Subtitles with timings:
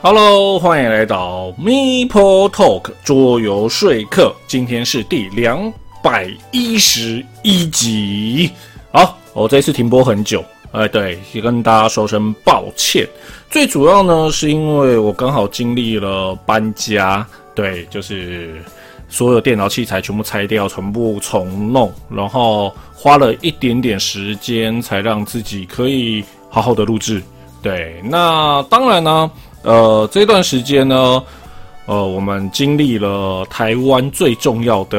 [0.00, 4.32] Hello，欢迎来到 Meeple Talk 桌游说客。
[4.46, 8.52] 今天是第两百一十一集。
[8.92, 13.08] 好，我这次停播很久，哎，对，也跟大家说声抱歉。
[13.50, 18.62] 最主要呢，是因为我刚好经历了搬家，对，就是
[19.08, 27.20] 所有电脑器材全部拆掉，全部重弄，然后花了一点点时间，才让自己可以好好的录制。
[27.60, 29.28] 对，那当然呢。
[29.62, 31.22] 呃，这段时间呢，
[31.86, 34.98] 呃，我们经历了台湾最重要的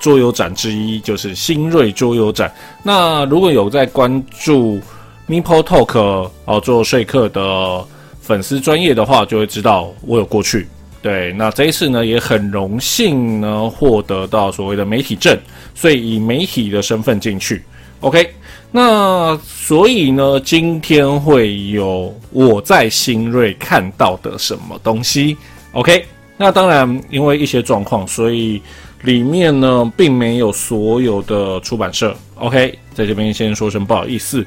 [0.00, 2.52] 桌游展之一，就是新锐桌游展。
[2.82, 4.80] 那如果有在关注
[5.28, 7.84] Meeple Talk 哦做说客的
[8.20, 10.66] 粉丝专业的话，就会知道我有过去。
[11.02, 15.38] 对，那这一次呢，也很荣幸呢，获得到所谓的媒体证，
[15.74, 17.62] 所以以媒体的身份进去。
[18.00, 18.34] OK。
[18.72, 25.36] 那所以呢，今天会有我在新锐看到的什么东西
[25.72, 26.04] ？OK，
[26.36, 28.62] 那当然因为一些状况，所以
[29.02, 32.14] 里面呢并没有所有的出版社。
[32.36, 34.46] OK，在这边先说声不好意思。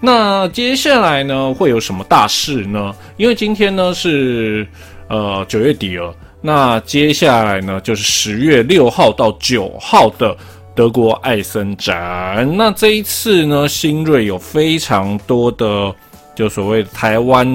[0.00, 2.94] 那接下来呢会有什么大事呢？
[3.16, 4.64] 因为今天呢是
[5.08, 10.36] 呃九月底了，那接下来呢就是十月六号到九号的。
[10.74, 15.94] 德国艾森展，那这一次呢，新锐有非常多的，
[16.34, 17.46] 就所谓台湾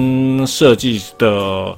[0.46, 1.76] 设计的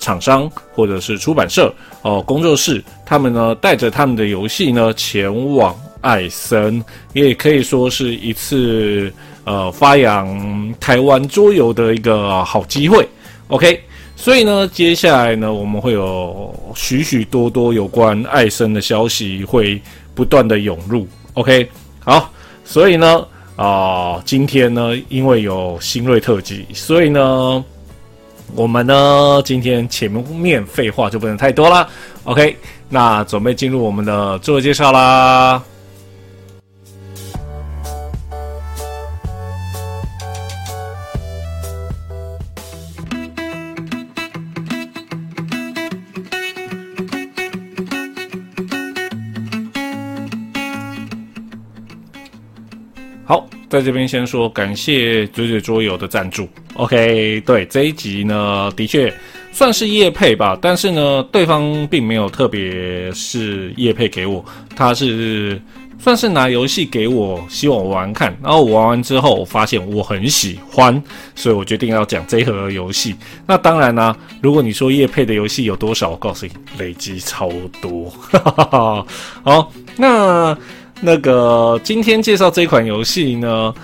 [0.00, 9.12] 厂商或者是出版社哦，工作室，他们呢带着他们的游戏呢前往艾森，也可以说是一次
[9.44, 13.06] 呃发扬台湾桌游的一个好机会。
[13.48, 13.78] OK，
[14.16, 19.78] 所以呢，接下来呢，我们会有许许多多有关艾森的消息会。
[20.18, 21.70] 不断的涌入，OK，
[22.00, 22.28] 好，
[22.64, 23.24] 所以呢，
[23.54, 27.64] 啊，今天呢，因为有新锐特辑，所以呢，
[28.52, 31.88] 我们呢，今天前面废话就不能太多啦
[32.24, 32.56] ，OK，
[32.88, 35.62] 那准备进入我们的自我介绍啦。
[53.68, 56.48] 在这边先说感谢嘴嘴桌游的赞助。
[56.74, 59.12] OK，对这一集呢，的确
[59.52, 65.60] 算是叶配吧，但是呢，对方并没有特别是叶配给我，他是
[65.98, 68.34] 算是拿游戏给我，希望我玩看。
[68.42, 71.02] 然后我玩完之后，我发现我很喜欢，
[71.34, 73.14] 所以我决定要讲这盒游戏。
[73.46, 77.50] 那当然呢，如果你说叶配的游戏有多少，我告诉你，累积超
[77.82, 78.10] 多。
[79.42, 80.56] 好，那。
[81.00, 83.74] 那个今天介绍这款游戏呢，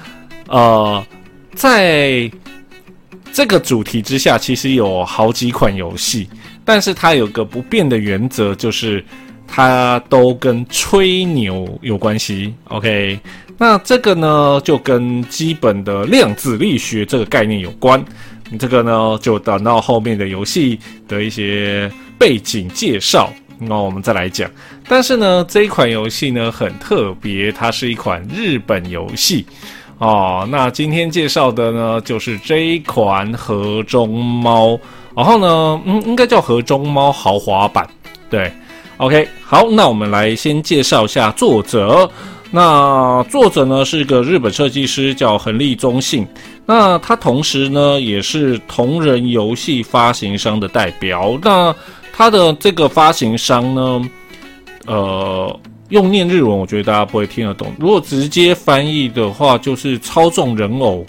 [0.49, 1.05] 呃，
[1.55, 2.31] 在
[3.33, 6.29] 这个主题之下，其实有好几款游戏，
[6.65, 9.05] 但是它有个不变的原则，就是
[9.47, 12.53] 它都跟吹牛有关系。
[12.65, 13.19] OK，
[13.57, 18.05] 那这个呢，就跟基本的量子力学这个概念有关。
[18.59, 23.33] 这个呢，就等到后面的游戏的一些背景介绍。
[23.59, 24.51] 那我们再来讲，
[24.89, 29.47] 但是呢，这一款游戏呢很特别，它是一款日本游戏
[29.99, 30.47] 哦。
[30.51, 34.79] 那今天介绍的呢就是这一款盒中猫，
[35.17, 37.89] 然后呢，嗯，应该叫盒中猫豪华版。
[38.29, 38.53] 对
[38.97, 42.11] ，OK，好，那我们来先介绍一下作者。
[42.51, 46.25] 那作者呢是一个日本设计师，叫横立中信。
[46.67, 51.37] 那他同时呢也是同人游戏发行商的代表。
[51.43, 51.75] 那
[52.17, 54.11] 它的这个发行商呢，
[54.87, 57.73] 呃，用念日文，我觉得大家不会听得懂。
[57.77, 61.05] 如果直接翻译的话，就是操纵人偶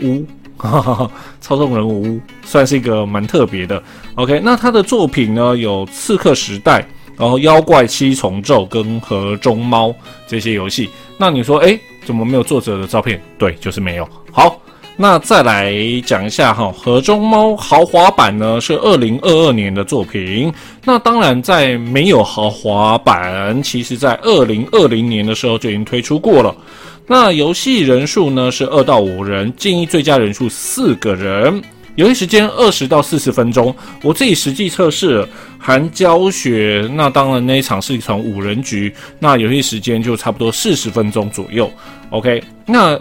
[0.00, 0.24] 屋，
[0.56, 1.10] 哈哈哈
[1.40, 3.82] 操纵人偶屋算是一个蛮特别的。
[4.14, 6.80] OK，那他的作品呢，有《刺客时代》，
[7.18, 9.88] 然后《妖怪七重奏》跟《河中猫》
[10.28, 10.88] 这些游戏。
[11.18, 13.20] 那你说，哎，怎么没有作者的照片？
[13.36, 14.08] 对，就是没有。
[14.30, 14.60] 好。
[14.96, 15.74] 那再来
[16.06, 20.52] 讲一下哈，《盒中猫》豪华版呢是二零二二年的作品。
[20.84, 26.54] 那当然，在没有豪华版，其实在二零二零年的时候就已经推出过了。
[27.08, 31.60] 那游戏人数呢是二到五人，建议最佳人数四个人。
[31.96, 33.74] 游戏时间二十到四十分钟。
[34.00, 35.26] 我自己实际测试
[35.58, 41.68] 含教学，那当然那一场是一场五人局，那游戏时间就差不多四十分钟左右。
[42.10, 42.96] OK，那。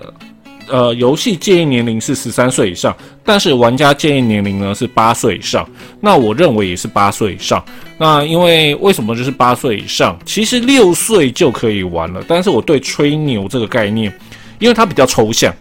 [0.67, 5.67] 呃，游戏建议年龄是十三岁以上，但是玩家建议年龄呢是八岁以上。
[5.99, 7.63] 那我认为也是八岁以上。
[7.97, 10.17] 那因为为什么就是八岁以上？
[10.25, 12.23] 其实六岁就可以玩了。
[12.27, 14.11] 但是我对吹牛这个概念，
[14.59, 15.53] 因为它比较抽象，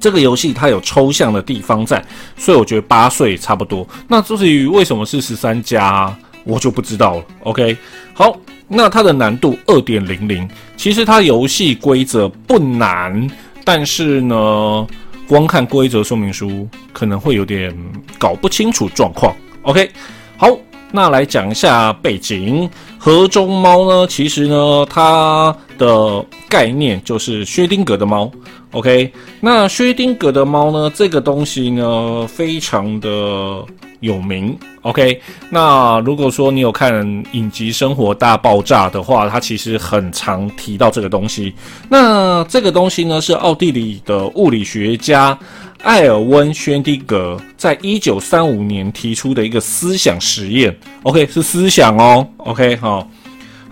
[0.00, 2.02] 这个游戏它有抽象的地方在，
[2.36, 3.86] 所以我觉得八岁差不多。
[4.06, 6.14] 那至于为什么是十三加，
[6.44, 7.24] 我就不知道了。
[7.44, 7.76] OK，
[8.14, 8.36] 好，
[8.68, 13.28] 那它的难度二点零零，其实它游戏规则不难，
[13.64, 14.86] 但是呢，
[15.26, 17.76] 光看规则说明书可能会有点
[18.18, 19.34] 搞不清楚状况。
[19.62, 19.90] OK，
[20.36, 20.48] 好，
[20.90, 22.68] 那来讲一下背景。
[22.98, 28.30] 河中猫呢，其实呢，它的概念就是薛丁格的猫。
[28.72, 33.64] OK，那薛丁格的猫呢，这个东西呢，非常的
[34.02, 34.56] 有名。
[34.82, 35.18] OK，
[35.48, 36.92] 那如果说你有看
[37.32, 41.54] 《影集生活大爆炸》的话，它其实很常提到这个东西。
[41.88, 45.38] 那这个东西呢，是奥地利的物理学家。
[45.84, 50.72] 艾尔温·薛定格在一九三五年提出的一个思想实验
[51.02, 53.08] ，OK，是思想哦，OK，好，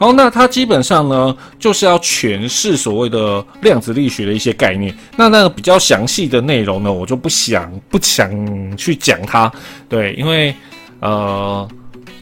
[0.00, 4.96] 好，那它基本上呢，就是要诠释所谓的量子力学的一些概念。
[5.14, 8.30] 那那个比较详细的内容呢，我就不想不想
[8.78, 9.52] 去讲它，
[9.90, 10.54] 对，因为
[11.00, 11.68] 呃，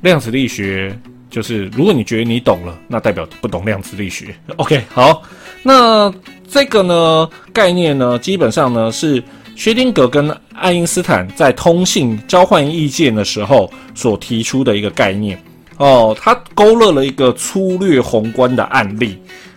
[0.01, 0.93] 量子力学
[1.31, 5.23] 就是如果你觉得你懂了，那代表不懂量子力学， OK，好，
[5.63, 6.13] 那
[6.49, 9.23] 这个呢概念呢，基本上呢是。
[9.57, 15.37] 薛定谔跟爱因斯坦在通信交换意见的时候所提出的一个概念
[15.79, 19.17] 哦，他勾勒了一个粗略宏观的案例。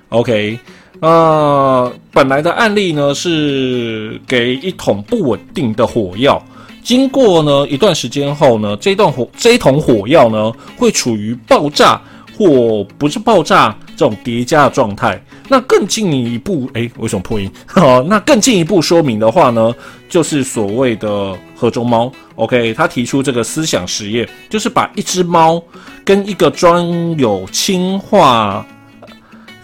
[0.09, 0.59] OK，
[0.99, 6.41] 呃，本来的案例呢是给一桶不稳定的火药，
[6.83, 12.01] 经过呢一段时间后呢，这段火这一桶火药呢会处于爆炸
[12.37, 15.23] 或不是爆炸这种叠加的状态。
[15.47, 17.51] 那更进一步，哎，为什么破音？
[17.67, 19.71] 好， 那更进一步说明的话呢，
[20.09, 22.11] 就是所谓的盒中猫。
[22.33, 25.61] OK，他提出这个思想实验，就是把一只猫
[26.03, 28.65] 跟一个装有氢化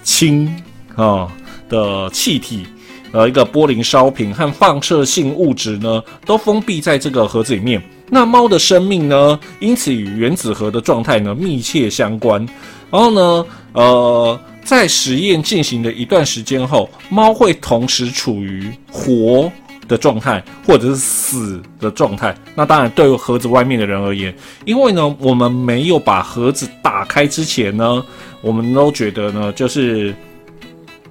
[0.03, 0.47] 氢
[0.95, 1.27] 啊
[1.67, 2.67] 的气体，
[3.13, 7.81] 呃，一个玻璃烧瓶和放射性物质呢，都封闭在这个盒子里面。
[8.09, 12.47] 那猫的生命呢，因此与原子核的状态呢密切相关。
[12.91, 14.39] 然后呢，呃。
[14.67, 19.49] 在实验进行的一段时间后，猫会同时处于活
[19.87, 22.35] 的状态或者是死的状态。
[22.53, 24.35] 那当然，对于盒子外面的人而言，
[24.65, 28.03] 因为呢，我们没有把盒子打开之前呢，
[28.41, 30.13] 我们都觉得呢，就是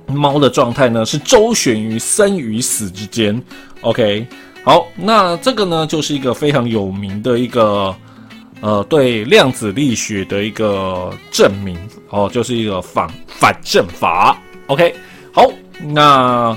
[0.06, 3.42] 猫的状态呢是周旋于生与死之间。
[3.80, 4.26] OK，
[4.64, 7.96] 好，那这个呢就是一个非常有名的一个。
[8.60, 14.38] 呃，对量子力学的一个证明哦，就是一个反反证法。
[14.68, 14.94] OK，
[15.30, 15.48] 好，
[15.82, 16.56] 那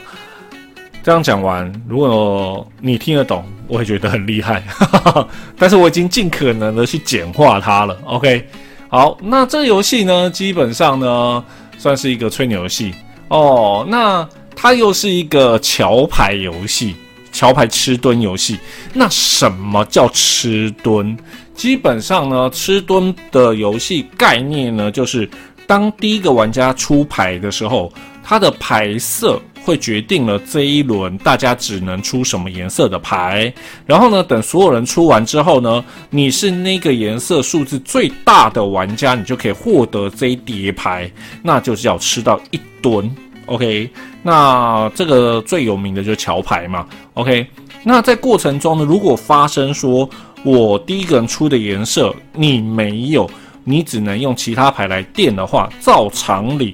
[1.04, 4.64] 这样讲完，如果你听得懂，我会觉得很厉害。
[5.58, 7.98] 但是我已经尽可能的去简化它了。
[8.06, 8.48] OK，
[8.88, 11.44] 好，那这个游戏呢，基本上呢，
[11.78, 12.94] 算是一个吹牛游戏
[13.28, 13.86] 哦。
[13.88, 16.96] 那它又是一个桥牌游戏，
[17.32, 18.58] 桥牌吃墩游戏。
[18.94, 21.18] 那什么叫吃墩？
[21.60, 25.30] 基本上呢，吃墩的游戏概念呢，就是
[25.68, 27.92] 当第一个玩家出牌的时候，
[28.24, 33.54] 他的牌色会决定了这一轮大家只能出什么颜色的牌。
[33.86, 41.12] 然后呢，等所有人出完之后呢，你是那个颜色数字最大的玩家，你就可以获得这一叠牌，
[41.44, 43.14] 那就是要吃到一吨。
[43.48, 43.90] OK，
[44.24, 46.88] 那这个最有名的就是桥牌嘛。
[47.16, 47.46] OK，
[47.84, 50.10] 那在过程中呢，如果发生说。
[50.44, 53.30] 我第一个人出的颜色你没有，
[53.64, 56.74] 你只能用其他牌来垫的话，照常理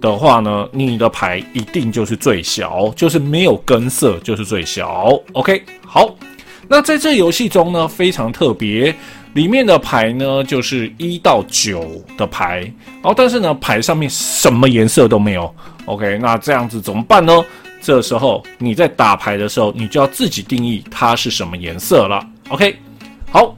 [0.00, 5.18] 的话呢，你的牌一定就是最小，就是没有根色就是最小。
[5.32, 6.14] OK，好，
[6.68, 8.94] 那在这游戏中呢，非常特别，
[9.32, 12.70] 里面的牌呢就是一到九的牌，
[13.02, 15.52] 然后但是呢牌上面什么颜色都没有。
[15.86, 17.42] OK，那这样子怎么办呢？
[17.80, 22.22] 这时候你在打牌的时候，你就要自己定义它是什么颜色了。
[22.48, 22.76] OK。
[23.30, 23.54] 好，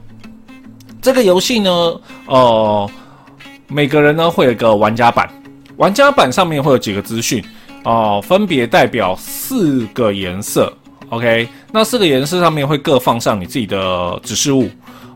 [1.01, 1.69] 这个游戏呢，
[2.25, 2.89] 呃，
[3.67, 5.29] 每个人呢会有一个玩家版，
[5.77, 7.43] 玩家版上面会有几个资讯
[7.83, 10.73] 哦，分别代表四个颜色。
[11.09, 14.69] OK，那四个颜色上面会各放上你自己的指示物。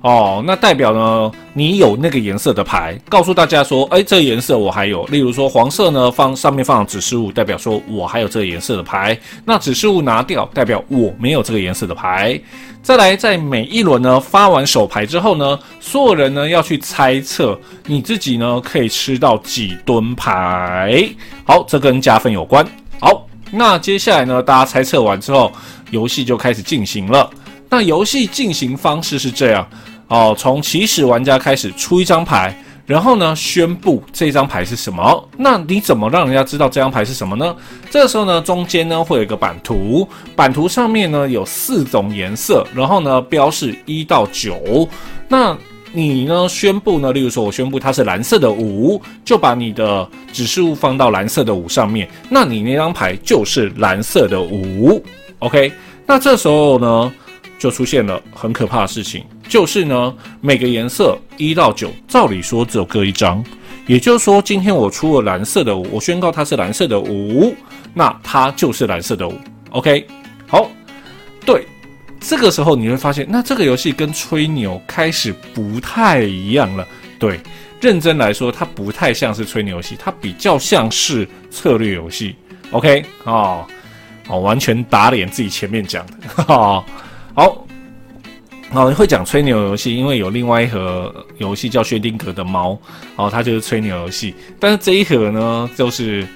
[0.03, 5.05] 哦，那代表呢，你有那个颜色的牌，告诉大家说，哎，这个颜色我还有。
[5.05, 9.17] 例如说黄色呢，放上面放指示物，代表说我还有这个颜色的牌。
[9.45, 12.38] 那指示物拿掉，代表我没有这个颜色的牌。
[12.81, 21.10] 再来，在每一轮呢发完手牌之后呢，所有人呢要去猜测你自己呢可以吃到几吨牌。
[21.45, 22.67] 好，这跟加分有关。
[23.00, 25.50] 好，那接下来呢，大家猜测完之后，
[25.91, 27.29] 游戏就开始进行了。
[27.69, 29.67] 那游戏进行方式是这样。
[30.07, 32.55] 哦，从起始玩家开始出一张牌，
[32.86, 35.29] 然后呢，宣布这张牌是什么？
[35.38, 37.55] 那你怎么让人家知道这张牌是什么呢？
[37.89, 44.88] 这时候呢，中间呢会有一个版图，版图上面呢有四种颜色，然后呢标示一到九。
[45.27, 45.57] 那
[45.91, 47.12] 你呢宣布呢？
[47.12, 55.03] 例如说，我宣布它是蓝色的五，就把你的指示物放到蓝色的五上面，那你那张牌就是蓝色的五。
[55.39, 55.72] OK，
[56.05, 57.12] 那这时候呢？
[57.60, 63.43] 就出现了很可怕的事情，就是呢，每个颜色一到九，照理说只有各一张，
[63.85, 67.55] 也就是说，今天我出了蓝色的五，我宣告它是蓝色的五，
[67.93, 69.38] 那它就是蓝色的五。
[69.69, 70.07] OK，
[70.47, 70.69] 好，
[71.45, 71.67] 对，
[72.19, 76.88] 这个时候你会发现，那这个游戏跟吹牛开始不太一样了。
[77.19, 77.39] 对，
[77.81, 82.35] 认真来说，它不太像是吹牛游戏，它比较像是策略游戏。
[82.71, 83.65] OK，哦，
[84.27, 86.85] 哦，完全打脸自己前面讲的， 哈哈。
[87.35, 87.65] 好，
[88.73, 92.75] 好会讲吹牛游戏，因为有另外一盒游戏叫薛定谔的猫，
[93.15, 94.33] 哦，它就是吹牛游戏。
[94.59, 96.27] 但是这一盒呢，就是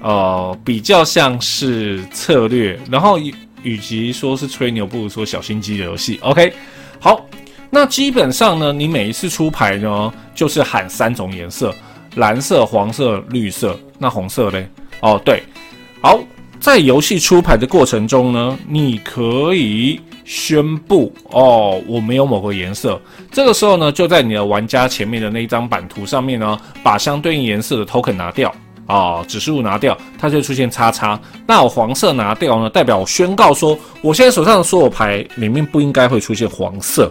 [0.00, 3.18] 呃比较像是策略，然后
[3.64, 6.20] 与其说是吹牛，不如说小心机的游戏。
[6.22, 6.52] OK，
[7.00, 7.26] 好，
[7.68, 11.74] 那基本上呢，你每一次出牌呢，就是喊三种颜色：
[12.14, 13.76] 蓝色、黄色、绿色。
[13.98, 14.68] 那红色嘞？
[15.00, 15.42] 哦，对，
[16.00, 16.20] 好，
[16.60, 20.00] 在游戏出牌的过程中呢，你可以。
[20.24, 23.00] 宣布哦，我没有某个颜色。
[23.30, 28.54] 这个时候呢，就在你的玩家前面的那一张版图上面呢，把相对应颜色的 token 拿掉
[28.86, 31.18] 啊，指示物拿掉，它就出现叉叉。
[31.46, 37.10] 那我黄色拿掉呢，代表我宣告说，我现在手上的所有牌里面不应该会出现黄色。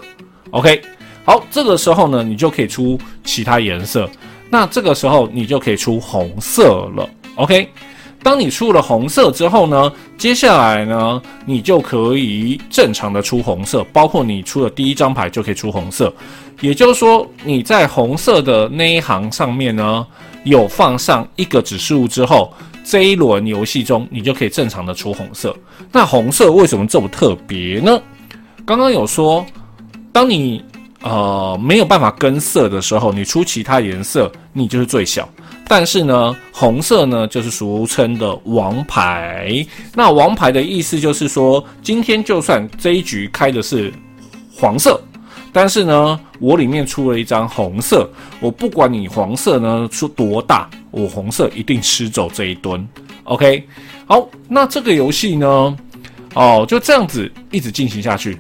[0.52, 0.82] OK，
[1.26, 4.10] 好，这个时候呢，你就可以出其他颜色。
[4.50, 7.10] 那这个时候你就可以出红色了。
[7.36, 7.70] OK。
[8.24, 16.14] 当你出了红色之后呢，接下来呢，你就可以正常的出红色，包括你出了第一张牌就可以出红色，
[16.60, 20.06] 也就是说你在红色的那一行上面呢，
[20.44, 25.56] 有放上一个指示物之后，这一轮游戏中你就可以正常的出红色。
[25.92, 28.00] 那红色为什么这么特别呢？
[28.66, 29.44] 刚刚有说，
[30.12, 30.64] 当你
[31.02, 35.28] 呃没有办法跟色的时候，你出其他颜色，你就是最小。
[35.72, 39.66] 但是呢，红色呢就是俗称的王牌。
[39.96, 43.90] 那王牌的意思就是说，今天就算这一局开的是
[44.54, 45.02] 黄色，
[45.54, 48.10] 但是呢，我里面出了一张红色，
[48.42, 52.86] 我不管你黄色呢出多大，我红色一定吃走这一吨。
[53.24, 53.66] OK，
[54.06, 55.78] 好，那这个游戏呢，
[56.34, 58.38] 哦，就这样子一直进行下去，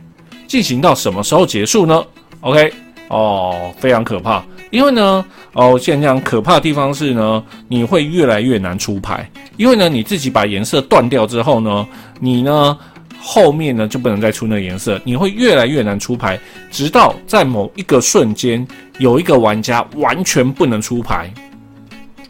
[0.47, 2.03] 进行到什么时候结束呢
[2.41, 2.73] ？OK，
[3.07, 4.43] 哦，非常可怕。
[4.71, 5.23] 因为呢，
[5.53, 9.29] 哦，现在讲可怕的地方是呢，你会越来越难出牌。
[9.57, 11.85] 因为呢，你自己把颜色断掉之后呢，
[12.19, 12.77] 你呢
[13.19, 16.39] 后面呢就不能再出那个颜色，你会越来越难出牌，
[16.71, 18.65] 直到在某一个瞬间，
[18.97, 21.31] 有一个玩家完全不能出牌。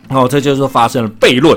[0.10, 1.56] 哦，这就是发生了悖论。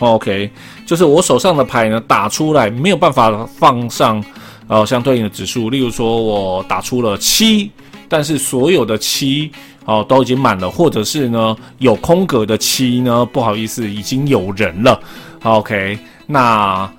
[0.00, 0.50] OK，
[0.84, 4.22] 就是我手上的牌呢打出来没有办法放上
[4.68, 7.70] 呃相对应的指数，例如说我打出了七，
[8.06, 9.50] 但是所有的七。
[9.86, 13.24] 哦，都已经满了，或者是呢有空格的七呢？
[13.24, 15.00] 不好意思，已经有人了。
[15.44, 16.90] OK，那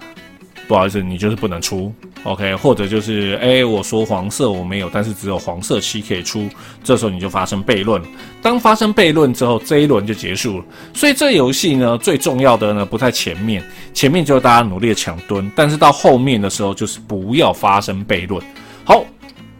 [0.68, 1.94] 不好意思，你就是不能出。
[2.24, 6.50] OK，或者就是哎，我说黄色我没有，但是只有黄色七可以出，
[6.84, 8.02] 这时候你就发生悖论。
[8.42, 10.66] 当发生悖论之后，这一轮就结束了。
[10.94, 13.64] 所以这游戏呢，最重要的呢不在前面，
[13.94, 18.44] 前面就是大家努力的抢蹲，但是到后面的时候就是不要发生悖论。
[18.84, 19.06] 好，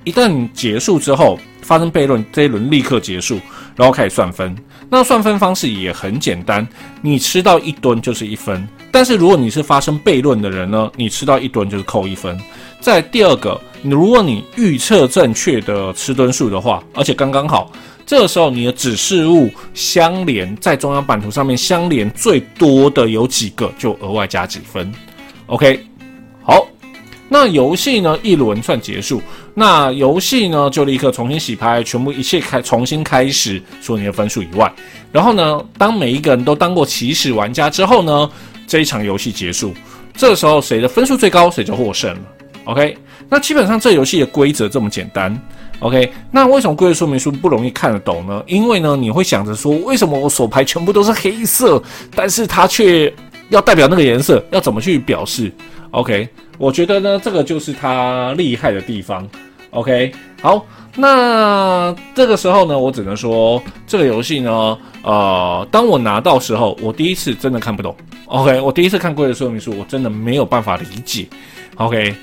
[0.08, 1.38] 一旦结束之后。
[1.60, 3.42] 发生悖论，这一轮立刻结束，
[3.76, 4.56] 然后开始算分。
[4.90, 6.66] 那算分方式也很简单，
[7.02, 8.66] 你吃到一吨就是一分。
[8.90, 12.40] 但是如果你是发生悖论的人呢，你吃到一吨就是扣一分。
[12.80, 17.70] 在第二个，如果你预测正确的吃吨数的话，而且刚刚好，
[18.06, 24.90] 这个时候你的指示物相连在中央版图上面相连最多的有几个，就额外加几分。
[25.48, 25.86] OK，
[26.42, 26.66] 好。
[27.30, 28.18] 那游戏呢？
[28.24, 29.22] 一轮算结束，
[29.54, 34.72] 那游戏呢就立刻重新洗牌，全部一切开重新开始，除了你的分数以外。
[35.12, 38.30] 然后呢，当每一个人都当过起始玩家之后呢，
[38.66, 39.74] 这一场游戏结束。
[40.16, 42.22] 这时候谁的分数最高，谁就获胜了。
[42.64, 42.98] OK，
[43.30, 45.38] 那基本上这游戏的规则这么简单。
[45.80, 48.42] OK，那为什么规则说明书不容易看得懂呢？
[48.48, 51.82] 因为呢，你会想着说，为什么我手牌全部都是黑色，
[52.16, 53.14] 但是它却
[53.50, 55.52] 要代表那个颜色，要怎么去表示
[55.92, 56.28] ？OK。
[56.60, 59.30] 我觉得呢，这个就是它厉害的地方。
[59.70, 60.66] OK，好，
[60.96, 67.96] 那这个时候呢，我只能说这个游戏呢，呃，当我拿到时候，我第一次真的看不懂。
[68.26, 71.28] OK，我第一次看规则说明书，我真的没有办法理解。
[71.76, 72.16] OK，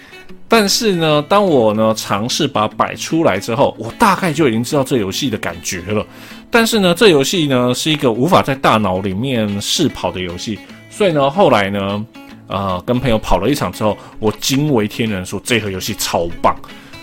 [0.48, 6.04] 但是呢，当我呢尝试把它摆出来之后，我大概就已经知道这游戏的感觉了。
[6.50, 10.58] 但是呢，这游戏呢是一个无法在大脑里面试跑的游戏，
[10.90, 12.04] 所以呢，后来呢，
[12.46, 16.54] 呃，跟朋友跑了一场之后，我惊为天人，说这盒游戏超棒。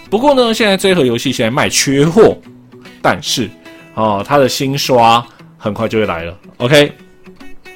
[0.10, 2.38] 不过呢，现在这盒游戏现在卖缺货，
[3.02, 3.50] 但是
[3.94, 5.26] 哦，它的新刷
[5.58, 6.38] 很快就会来了。
[6.58, 6.92] OK，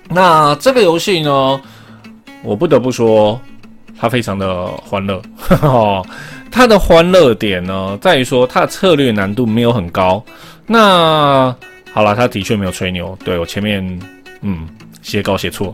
[0.10, 1.62] 那这个游戏呢，
[2.43, 3.39] 我不得不说。
[3.98, 5.22] 它非常的欢乐，
[6.51, 10.22] 它的欢乐点呢，在于说它的策略难度没有很高。
[10.67, 11.55] 那
[11.93, 14.00] 好了，它的确没有吹牛，对我前面
[14.41, 14.67] 嗯
[15.01, 15.74] 写稿写错，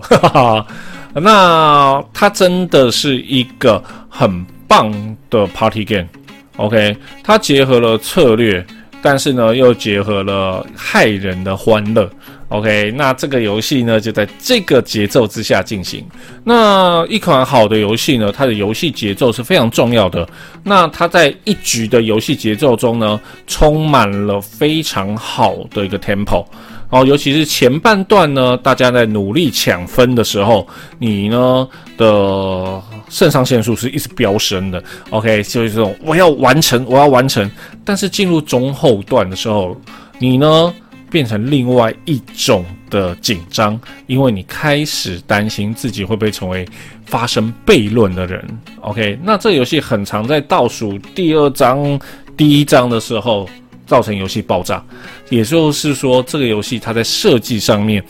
[1.14, 4.92] 那它真的是一个很棒
[5.30, 8.66] 的 party game，OK，它结合了策略，
[9.02, 12.10] 但是呢又结合了害人的欢乐。
[12.48, 16.06] OK，那这个游戏呢，就在这个节奏之下进行。
[16.44, 20.28] 那一款好的游戏呢，它的游戏节奏是非常重要的。
[20.62, 26.46] 那它在一局的游戏节奏中呢，充满了非常好的一个 tempo。
[26.92, 30.68] 哦，尤其是前半段呢，大家在努力抢分的时候，
[31.00, 31.68] 你呢
[31.98, 32.80] 的
[33.10, 34.84] 肾上腺素是一直飙升的。
[35.10, 37.50] OK，就是这种我要完成，我要完成。
[37.84, 39.76] 但是进入中后段的时候，
[40.20, 40.74] 你呢？
[41.10, 46.66] 变成另外一种的紧张，因为你开始担心自己会不会成为
[47.06, 48.42] 发生悖论的人。
[48.80, 52.00] OK，那这游戏很常在倒数第二章、
[52.38, 53.46] 第一章的时候
[53.92, 54.82] 造成游戏爆炸，
[55.30, 58.02] 也就是说，这个游戏它在设计上面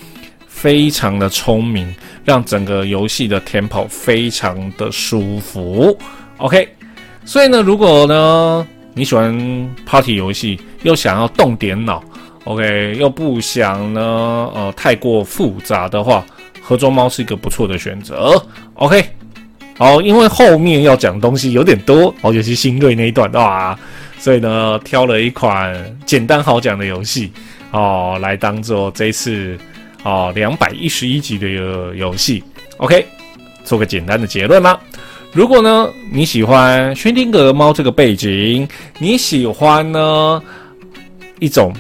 [0.48, 1.92] 非常的聪明，
[2.24, 5.98] 让整个游戏的填跑非常的舒服。
[6.38, 6.70] OK，
[7.26, 9.36] 所以呢，如果呢你喜欢
[9.84, 12.04] party 游戏，又想要动点脑。
[12.44, 14.02] OK，又不想呢，
[14.54, 16.24] 呃，太过复杂的话，
[16.62, 18.40] 合作猫是一个不错的选择。
[18.76, 19.04] OK，
[19.80, 23.76] 好，因为后面要讲东西有点多，哦，尤其新锐那一段哇，
[24.22, 25.76] 所以呢，挑了一款
[26.06, 27.32] 简单好讲的游戏
[27.72, 29.58] 哦，来当做这次
[30.04, 31.48] 哦两百一十一集的
[31.96, 32.44] 游戏。
[32.78, 33.04] OK，
[33.64, 34.80] 做个简单的结论啦。
[35.34, 38.68] 如果呢你喜欢薛定谔猫这个背景，
[39.00, 40.40] 你喜欢呢
[41.40, 41.74] 一种。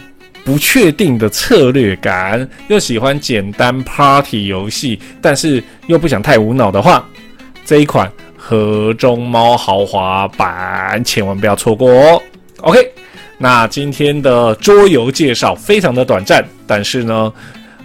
[0.43, 7.07] 不确定的策略感，又喜欢简单 party 游戏，但是又不想太无脑的话，
[7.63, 12.21] 这一款盒中猫豪华版千万不要错过哦。
[12.61, 12.91] OK，
[13.39, 17.33] 那今天的桌游介绍非常的短暂，但是呢，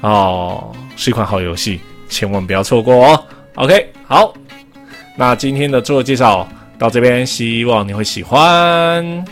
[0.02, 3.24] 哦，是一款好游戏，千万不要错过哦。
[3.54, 4.34] OK，好，
[5.16, 6.46] 那今天的桌游介绍
[6.78, 9.24] 到这边，希望你会喜欢。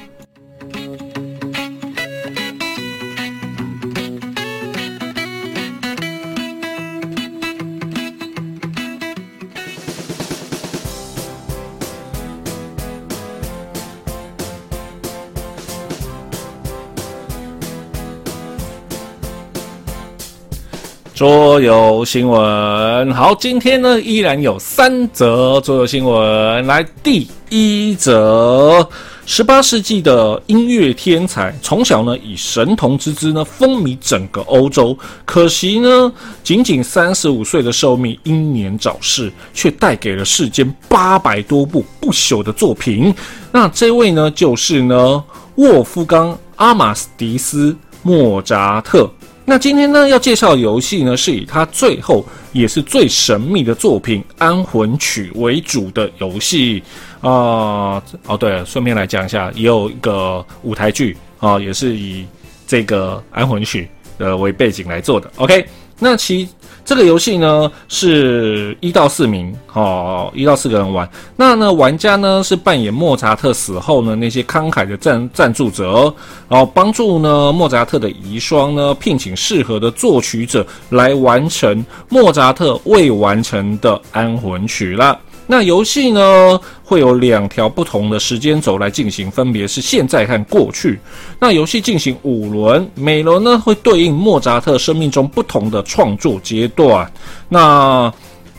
[21.25, 26.67] 桌游新闻，好，今天呢依然有三则桌游新闻。
[26.67, 28.87] 来，第一则，
[29.25, 43.15] 十八世纪的音乐天才，从小呢以神童之姿呢风靡整个欧洲，可惜呢仅仅三十五岁的寿命，英年早逝，却带给了世间八百多部不朽的作品。
[43.51, 49.11] 那这位呢就是呢沃夫冈·阿马斯迪斯·莫扎特。
[49.45, 56.83] 那今天呢，要介绍的游戏呢，是以他最后也是最神秘的作品《安魂曲》为主的游戏
[57.21, 58.03] 啊。
[58.27, 62.27] 哦，对，顺便来讲一下，也有一个舞台剧啊，也是以
[62.67, 65.31] 这个《安魂曲》的为背景来做的。
[65.37, 65.67] OK，
[65.99, 66.49] 那其。
[66.85, 71.09] 这个游戏呢是一到四名，哦，一到四个人玩。
[71.35, 76.13] 那呢，玩家呢是扮演莫扎特死后呢那些慷慨的赞赞助者，
[76.49, 85.19] 然后帮助呢莫扎特的遗孀呢聘请适合的作曲者来完成莫扎特未完成的安魂曲了。
[85.47, 90.99] 那游戏呢会有两条不同的时间轴来进行，分别是现在和过去。
[91.39, 97.11] 那游戏进行五轮，每轮呢会对应莫扎特生命中不同的创作阶段。
[97.49, 98.13] 那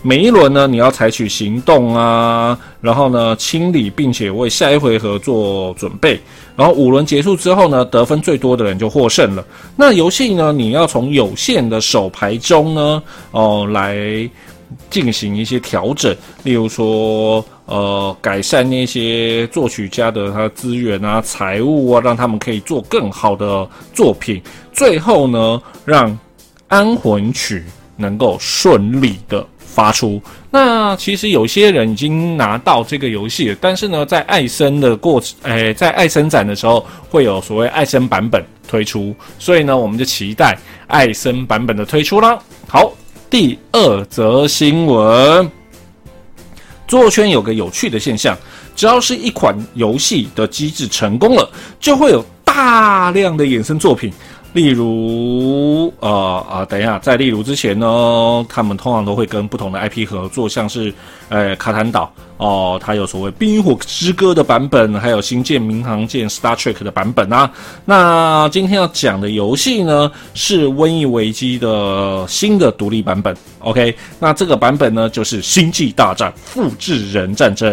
[0.03, 6.19] 每一轮呢，你要采取行动啊，然后呢清理，并且为下一回合做准备。
[6.55, 9.43] 然后五轮结束之后呢，得分最多的人就获胜了。
[9.75, 14.29] 那游戏呢，你要从有限的手牌中呢，哦来。
[14.89, 24.41] 进行一些调整，例如说，呃，改善那些作曲家的他资源啊、财务啊，让他们可以做更好的作品。
[24.71, 26.17] 最后呢，让
[26.67, 27.63] 安魂曲
[27.95, 30.21] 能够顺利的发出。
[30.49, 40.57] 那其实有些人已经拿到这个游戏，但是呢，在艾森的过程，诶，在艾森展的时候会有所谓艾森版本推出，所以呢，我们就期待
[40.87, 42.39] 艾森版本的推出啦。
[42.67, 42.91] 好，
[43.29, 45.51] 第二则新闻，
[46.87, 48.37] 桌圈有个有趣的现象，
[48.75, 54.13] 只要是一款游戏的机制成功了，就会有大量的衍生作品。
[54.55, 60.93] 例如，呃啊，等一下，在例如之前呢，他们通常都会跟不同的 IP 合作，像是，
[61.27, 67.51] 呃，卡坦岛哦，它有所谓《冰与火之歌》的版本，还有《星舰民航舰》（Star Trek） 的版本啊。
[67.83, 73.35] 那今天要讲的游戏呢，是《瘟疫危机》的新的独立版本。
[73.59, 77.69] OK，那这个版本呢，就是《星际大战：复制人战争》。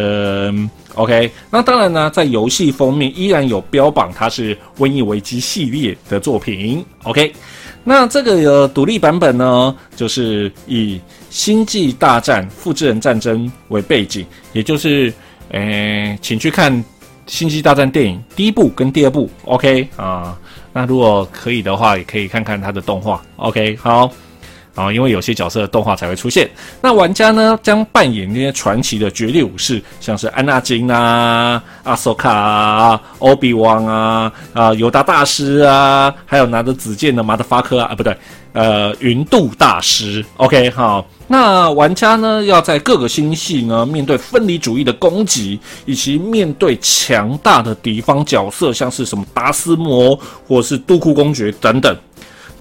[0.95, 6.85] OK，那当然呢，在游戏封面依然有标榜它是《瘟疫危机》系列的作品。
[7.05, 7.33] OK，
[7.83, 10.97] 那这个独立版本呢，就是以
[11.31, 15.13] 《星际大战：复制人战争》为背景，也就是，
[15.51, 16.73] 诶，请去看
[17.27, 19.31] 《星际大战》电影第一部跟第二部。
[19.47, 20.39] OK 啊，
[20.73, 23.23] 那如果可以的话，也可以看看它的动画。
[23.37, 24.11] OK，好。
[24.75, 26.51] 啊，因为有些角色的动画才会出现。
[26.81, 38.17] 那玩家呢，将扮演那些传奇的绝地武士，像是安纳金啊、阿索卡啊、欧比旺啊、啊尤达大师啊，还有拿着紫剑的马德法科啊，啊不对，
[38.55, 40.25] 呃云度大师。
[40.39, 51.95] OK，好，那玩家呢，要在各个星系呢，面对分离主义的攻击，以及面对强大的敌方角色，像是什么达斯摩或是杜库公爵等等。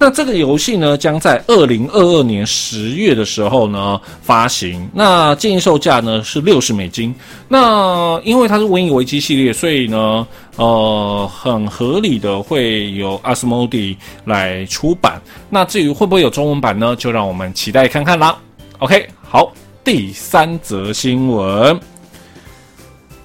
[0.04, 4.90] 那这个游戏呢，将在二零二二年十月的时候呢发行。
[4.92, 7.14] 那建议售价呢是六十美金。
[7.46, 15.22] 那因为它是瘟疫危机系列，所以呢，呃，很合理的会由 a s m o d 来出版。
[15.48, 18.36] 那至于会不会有中文版呢，就让我们期待看看啦。
[18.78, 19.52] OK，好，
[19.84, 21.78] 第三则新闻，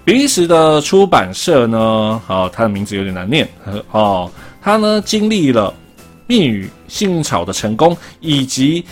[0.05, 3.49] 比利时的出版社呢，好，它的名字有点难念，
[3.89, 4.29] 哦，
[4.61, 5.73] 它呢经历了。
[6.27, 8.83] 灭与幸运草的成功，以及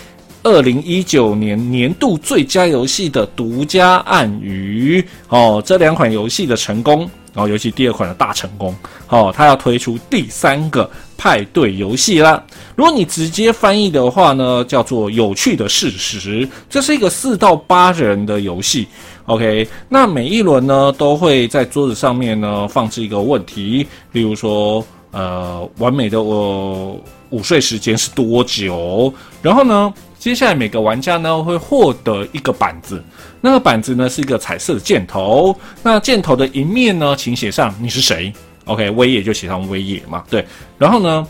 [0.42, 8.74] 二零一九年年度最佳游戏的独家暗语哦，这两款游戏的成功哦，尤其第二款的大成功
[9.08, 12.42] 哦，它要推出第三个派对游戏啦。
[12.76, 18.86] 如果你直接翻译的话呢，叫做有趣的事实，这是一个四到八人的游戏。
[19.24, 26.96] OK，那每一轮呢都会在桌子上面呢放置一个问题，例如说呃，完美的我。
[27.30, 29.12] 午睡时间是多久？
[29.42, 33.02] 然后呢，接下来每个玩家呢会获得一个板子，
[33.40, 35.54] 那个板子呢是一个彩色的箭头。
[35.82, 38.32] 那箭头的一面呢，请写上你是谁。
[38.66, 40.44] OK，威野就写上威野嘛，对。
[40.78, 41.26] 然后呢，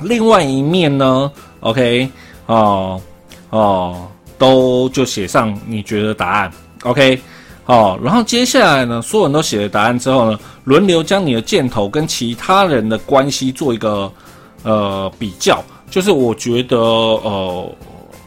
[0.00, 2.08] 另外一面呢，OK，
[2.46, 3.00] 哦
[3.50, 6.50] 哦，都就写上你觉得答案。
[6.84, 7.20] OK，
[7.64, 7.98] 好。
[8.02, 14.10] 然后接下来呢，所有人都写了答案之后呢，轮流将你的箭头跟其他人的关系做一个。
[14.62, 17.70] 呃，比较就是我觉得，呃，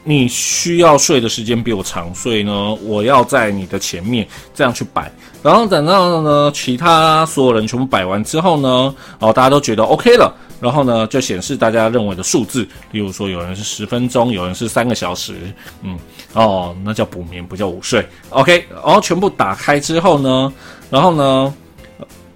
[0.04, 15.34] 你需要睡的时间比我长，所以呢，我要在你的前面这样去摆，然后等到呢，其他所有人全部摆完之后呢，哦，大家都觉得 OK 了，然后呢，就显示大家认为的数字，例如说有人是十分钟，有人是三个小时，
[15.82, 15.98] 嗯，
[16.34, 20.54] 哦，那叫补眠，不叫午睡，OK，然后全部打开之后呢，
[20.92, 21.52] 然后呢，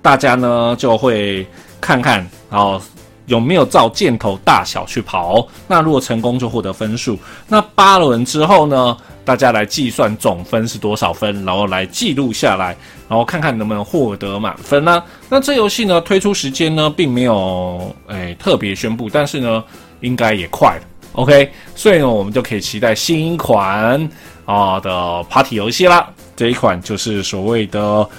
[0.01, 1.45] 大家呢就会
[1.79, 2.81] 看看，然后。
[3.29, 5.47] 有没有照箭头大小去跑？
[5.67, 7.17] 那如果成功就获得分数。
[7.47, 8.97] 那八轮之后呢？
[9.25, 12.75] 大家来计算总分是多少分，然后来记录下来，
[13.07, 15.03] 然后看看能不能获得满分呢？
[15.29, 19.63] 那这游戏呢推出时间呢并没有诶特别宣布，但是呢
[19.99, 20.81] 应该也快了。
[21.11, 24.09] OK，所以呢我们就可以期待新一款
[24.45, 26.09] 啊的 Party 游戏啦。
[26.35, 28.09] 这一款就是所谓的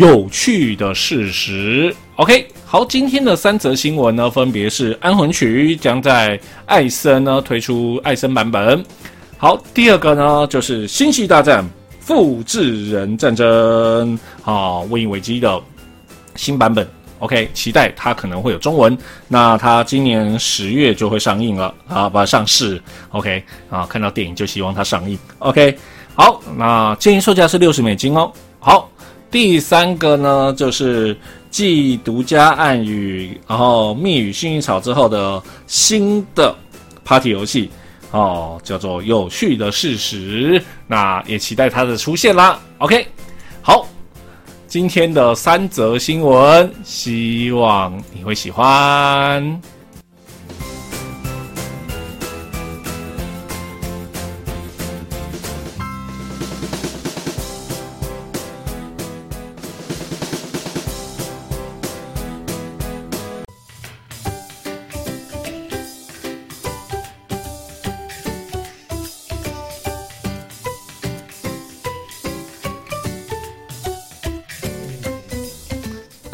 [0.00, 1.94] 有趣的事实。
[2.16, 2.48] OK。
[2.64, 8.82] 好，今天的三则新闻呢，分别是《安魂曲》将在艾森呢推出艾森版本。
[9.36, 14.18] 好，第二个呢就是《星际大战：复制人战争》
[14.50, 15.60] 啊，《瘟疫危机》的
[16.34, 16.88] 新版本。
[17.18, 18.96] OK，期待它可能会有中文。
[19.28, 22.80] 那它今年十月就会上映了啊，不上市。
[23.10, 25.18] OK，啊，看到电影就希望它上映。
[25.40, 25.76] OK，
[26.14, 28.32] 好，那建议售价是六十美金哦。
[28.60, 28.88] 好，
[29.30, 31.16] 第三个呢就是。
[31.50, 36.54] 继独家暗语，然后密语幸运草之后的新的
[37.04, 37.68] party 游戏
[38.12, 42.56] 哦，叫做有趣的事实，那也期待它的出现啦。
[42.78, 43.04] OK，
[43.60, 43.84] 好，
[44.68, 49.60] 今天的三则新闻，希望你会喜欢。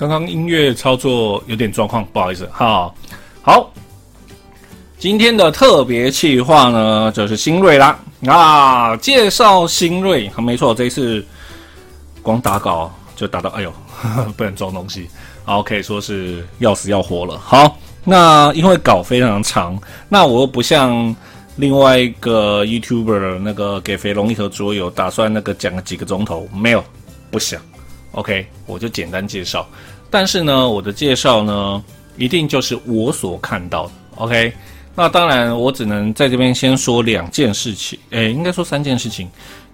[0.06, 2.94] 刚刚音乐操作有点状况，不好意思哈。
[3.42, 3.72] 好，
[4.98, 8.96] 今天的特别企划呢，就是新锐啦啊！
[8.98, 11.26] 介绍新锐，没错，这一次
[12.22, 13.72] 光打稿就打到，哎呦，
[14.36, 15.08] 不能装东西，
[15.44, 17.36] 好，可以说是要死要活了。
[17.38, 19.76] 好，那因为稿非常长，
[20.08, 21.14] 那我又不像
[21.56, 26.84] 另外一个 YouTuber 那个给肥龙一盒桌游，打算那个讲个几个钟头，没有，
[27.28, 27.60] 不想。
[28.12, 29.68] OK，我就简单介绍，
[30.10, 31.82] 但是呢，我的介绍呢，
[32.16, 33.92] 一定就是我所看到的。
[34.16, 34.52] OK，
[34.94, 39.28] 那当然，我只能在这边先说两件事情，诶，应该说三件事情。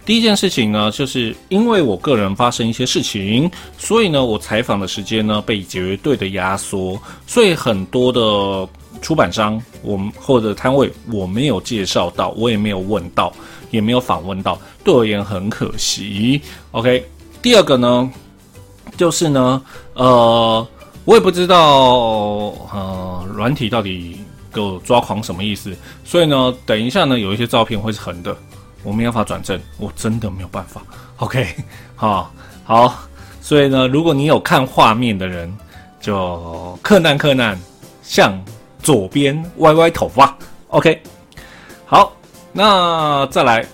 [0.04, 8.68] 第一件事情呢，就是因为我个人发生一些事情，所以呢，我采访的时间呢被绝对的压缩，所以很多的
[9.00, 13.32] 出版商，我们或者摊位我没有介绍到，我也没有问到，
[13.70, 16.40] 也没有访问到，对我而言很可惜。
[16.72, 17.06] OK，
[17.40, 18.10] 第二个呢。
[19.02, 19.60] 就是呢，
[19.94, 20.64] 呃，
[21.04, 21.56] 我也不知道，
[22.72, 24.20] 呃，软体到底
[24.54, 25.74] 给我抓狂什么意思。
[26.04, 28.32] 所以呢，等一下呢，有一些照片会是横的，
[28.84, 30.80] 我没办法转正，我真的没有办法。
[31.16, 31.48] OK，
[31.96, 32.94] 好，好，
[33.40, 35.52] 所以呢，如果你有看画面的人，
[36.00, 37.58] 就克难克难，
[38.04, 38.40] 向
[38.84, 40.32] 左边歪歪头发。
[40.68, 41.02] OK，
[41.84, 42.12] 好，
[42.52, 43.66] 那再来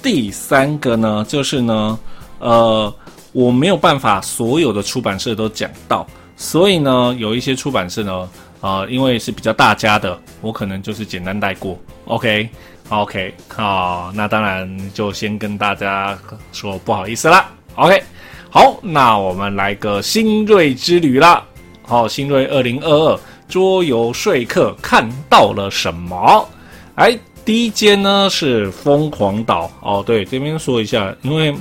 [0.00, 1.98] 第三个呢，就是呢，
[2.38, 2.94] 呃。
[3.32, 8.28] 我没有办法所有的出版社都讲到，所以呢，有一些出版社呢，
[8.60, 11.78] 啊，因为是比较大家的，我可能就是简单带过。
[12.06, 16.18] OK，OK，好，那当然就先跟大家
[16.52, 17.48] 说不好意思啦。
[17.76, 18.02] OK，
[18.50, 21.44] 好，那我们来个新锐之旅啦。
[21.82, 26.48] 好，新锐二零二二桌游说客看到了什么？
[26.96, 29.70] 哎，第一间呢是疯狂岛。
[29.82, 31.54] 哦，对，这边说一下，因为。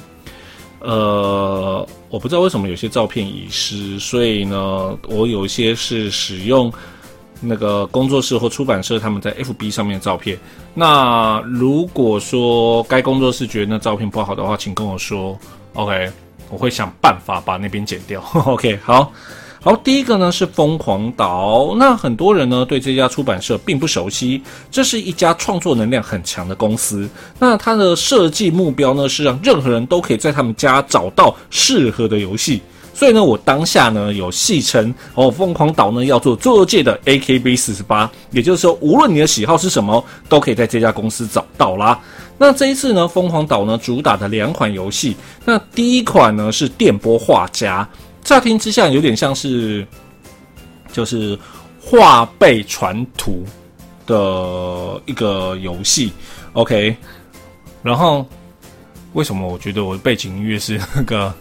[0.79, 6.71] 呃，我不知道为什么有些照片遗失，所以呢，我有一些是使用
[7.41, 10.37] 那个工作室或出版社他们在 FB 上面的照片。
[10.73, 15.37] 那如果说该工作室觉得那照片不好的话，请跟我说
[15.73, 16.11] ，OK，
[16.49, 18.21] 我会想办法把那边剪掉。
[18.45, 19.11] OK，好。
[19.61, 21.75] 好，第一个呢是疯狂岛。
[21.77, 24.41] 那很多人呢对这家出版社并不熟悉，
[24.71, 27.09] 这是一家创作能量很强的公司。
[27.37, 32.61] 那它的设计目标呢是让任何人都可以在他们家找到适合的游戏。
[32.93, 41.99] 所以呢，我当下呢有戏称哦，疯狂岛呢要做桌游界的 AKB 四十八，也就是说，无论你的喜好是什么，都可以在这家公司找到啦。
[42.37, 47.85] 那这一次呢，疯狂岛呢主打的两款游戏，那第一款呢是电波画家。
[48.23, 49.85] 乍听之下有点像是，
[50.91, 51.37] 就是
[51.81, 53.43] 画背传图
[54.05, 56.13] 的一个游戏
[56.53, 56.95] ，OK。
[57.81, 58.27] 然后
[59.13, 61.33] 为什么我觉得我的背景音乐是那个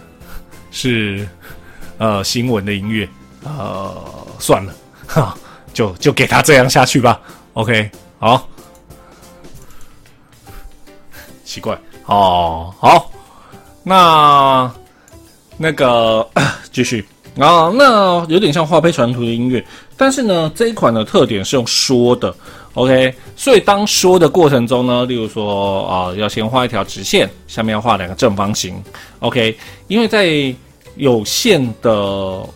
[0.70, 1.28] 是
[1.98, 3.08] 呃新闻的音乐？
[3.44, 4.72] 呃，算了，
[5.06, 5.36] 哈，
[5.74, 7.20] 就就给他这样下去吧
[7.54, 7.90] ，OK。
[8.18, 8.48] 好，
[11.44, 13.10] 奇怪哦，好，
[13.82, 14.72] 那。
[15.62, 16.28] 那个
[16.72, 17.04] 继续。
[17.38, 19.64] 啊，那有点像花胚传图的音乐，
[19.96, 22.34] 但是呢，这一款的特点是用说的
[22.74, 28.78] ，OK，所以当说的过程中呢，例如说啊，要先画一条直线，下面要画两个正方形
[29.20, 29.56] ，OK，
[29.88, 30.54] 因为在
[30.96, 32.46] 有限的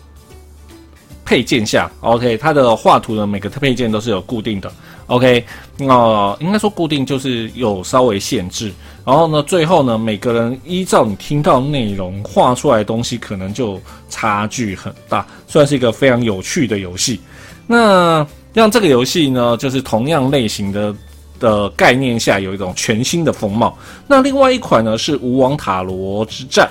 [1.25, 4.71] 配件下，OK，它的画图的每个配件都是有固定的。
[5.07, 5.45] OK，
[5.77, 8.73] 那应该说固定就是有稍微限制，
[9.05, 17.21] 然后呢，最后呢，每个人依照你听到内容画出来的东西，可能就差距很大，算是一个非常有趣的游戏。
[17.65, 20.93] 那让这个游戏呢，就是同样类型的
[21.39, 23.77] 的概念下，有一种全新的风貌。
[24.07, 26.69] 那另外一款呢是《无王塔罗之战》，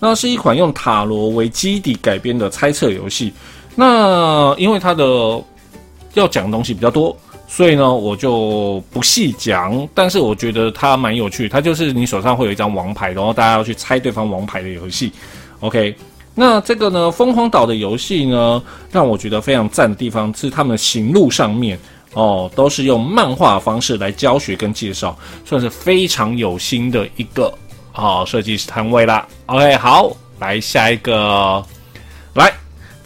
[0.00, 3.32] 那是一款用塔罗为基底改编的猜测游戏。
[3.76, 5.40] 那因为它的
[6.14, 7.16] 要讲的东西比较多。
[7.52, 11.48] 所以呢，我就不细讲，但是我觉得它蛮有趣。
[11.48, 15.12] 它就是你手上会有一张王牌，然后大家要去猜对方王牌的游戏。
[15.58, 15.92] OK，
[16.32, 21.76] 那这个呢，疯狂岛的游戏呢，让我觉得非常赞的地方是他们的行路上面
[22.14, 27.52] 哦，都是用漫画方式来教学跟介绍，算是非常有心的一个
[27.92, 29.26] 啊设计师摊位啦。
[29.46, 31.62] OK，好，来下一个，
[32.34, 32.52] 来。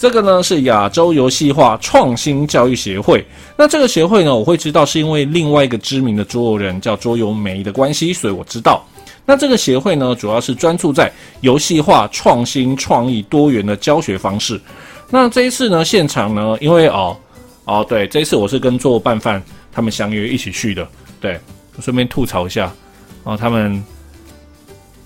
[0.05, 3.25] 这个呢是亚洲游戏化创新教育协会。
[3.57, 8.87] 那这个协会呢，我会知道是因为另外一个知名的桌游人叫桌游梅的关系，所以我知道。
[9.25, 14.61] 那这个协会呢，主要是专注在游戏化创新、创意多元的教学方式。
[15.09, 17.17] 那这一次呢，现场呢，因为哦
[17.65, 20.87] 哦对，这一次我是跟做拌饭他们相约一起去的。
[21.19, 21.41] 对，
[21.81, 22.71] 顺便吐槽一下，
[23.23, 23.83] 哦，他们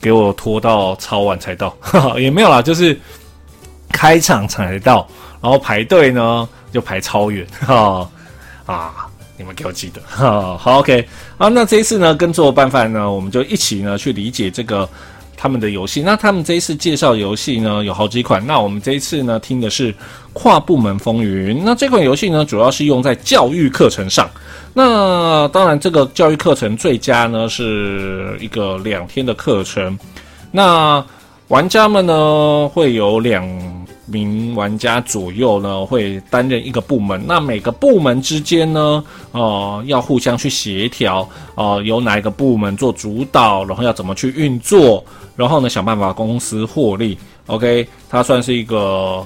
[0.01, 1.73] 给我拖到超晚才到，
[2.19, 2.99] 也没有啦，就是。
[3.93, 5.07] 开场才到，
[5.41, 8.09] 然后排队呢就排超远 哈
[8.67, 9.07] 啊！
[9.37, 10.57] 你们给我记得哈。
[10.59, 11.49] 好，OK 啊。
[11.49, 14.89] 那这一次呢，跟做拌饭呢，我们就一起呢去理解这个
[15.37, 16.03] 他们的游戏。
[16.03, 18.45] 那他们这一次介绍游戏呢有好几款。
[18.45, 19.95] 那我们这一次呢听的是
[20.33, 21.63] 跨部门风云。
[21.65, 24.29] 那这款游戏呢主要是用在教育课程上。
[24.75, 29.97] 那当然，这个教育课程最佳呢是一个两天的课程。
[30.51, 31.05] 那
[31.49, 33.47] 玩家们呢会有两
[34.07, 37.23] 名玩家左右呢会担任一个部门。
[37.27, 45.05] 那每个部门之间呢，哦要互相去协调，哦由哪一个部门做主导，然后要怎么去运作，
[45.37, 47.19] 然后呢想办法公司获利。
[47.47, 49.25] OK，它算是一个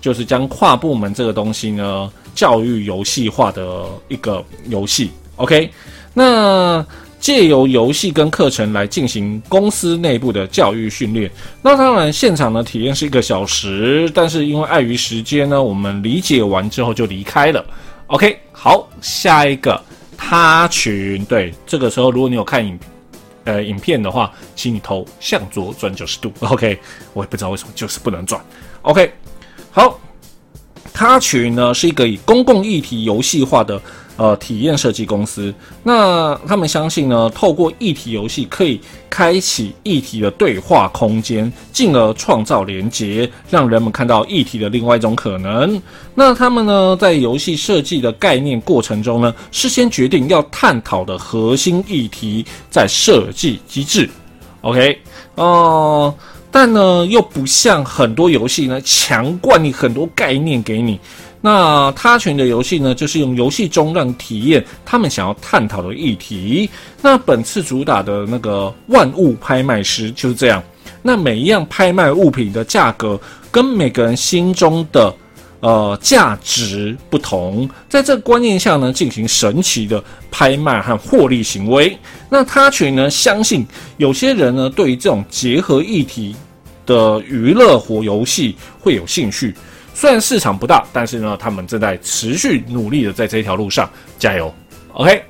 [0.00, 2.10] 就是将跨部门这个东西呢。
[2.34, 5.70] 教育游戏化的一个游戏，OK，
[6.12, 6.84] 那
[7.24, 11.30] 借由游戏跟课程来进行公司内部的教育训练。
[11.62, 17.64] 那当然，现场的体验是一个小时，但是因为碍于时间呢，我们理解完之后就离开了。
[18.08, 19.82] OK，好，下一个
[20.18, 22.78] 他群，对，这个时候如果你有看影
[23.44, 26.30] 呃影片的话，请你头向左转九十度。
[26.40, 26.78] OK，
[27.14, 28.38] 我也不知道为什么就是不能转。
[28.82, 29.10] OK，
[29.70, 29.98] 好。
[30.92, 33.82] 他群呢是一个以公共议题游戏化的
[34.16, 35.52] 呃体验设计公司。
[35.82, 45.80] 那他们相信呢，透过议题游戏可以开启议题的对话空间，进而创造连结，让人们看到议题的另外一种可能。
[46.14, 54.08] 那他们呢，在游戏设计的概念过程中呢，事先决定要探讨的核心议题，在设计机制。
[54.62, 54.98] OK，
[55.34, 56.14] 哦。
[56.56, 61.00] 但呢，又不像很多游戏呢，强灌你很多概念给你。
[61.46, 66.70] 那他群的游戏呢，就是用游戏中让体验他们想要探讨的议题。
[67.02, 70.62] 那本次主打的那个万物拍卖师就是这样。
[71.02, 75.14] 那每一样拍卖物品的价格跟每个人心中的
[75.60, 81.94] 呃价值不同，在这观念下呢，进行神奇的拍卖和获利行为。
[82.30, 83.66] 那他群呢，相信
[83.98, 86.34] 有些人呢，对于这种结合议题。
[86.86, 89.54] 的娱乐活游戏会有兴趣，
[89.94, 94.52] 虽然市场不大，但是呢，他们正在持续努力的在这条路上加油。
[94.92, 95.24] OK，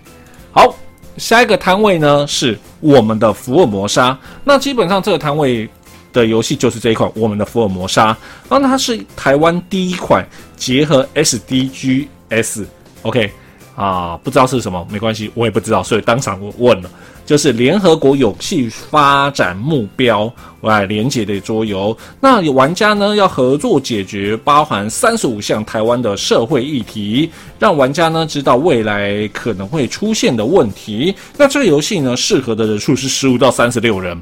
[0.50, 0.74] 好，
[1.18, 4.18] 下一个摊位呢是我们的福尔摩沙。
[4.42, 5.68] 那基本上这个摊位
[6.12, 8.16] 的游戏就是这一款我们的福尔摩沙。
[8.48, 12.64] 那它是台湾第一款结合 SDGs。
[13.02, 13.30] OK，
[13.76, 16.90] 啊，不知道是什么，没关系，我也不知道，所以当场问了。
[17.24, 31.14] 就是联合国有戏发展目标来连接的桌游，那有玩家呢要合作解决包含三十五项台湾的社会议题，让玩家呢知道未来可能会出现的问题。
[31.38, 34.20] 那这个游戏呢适合的人数是十五到三十六人。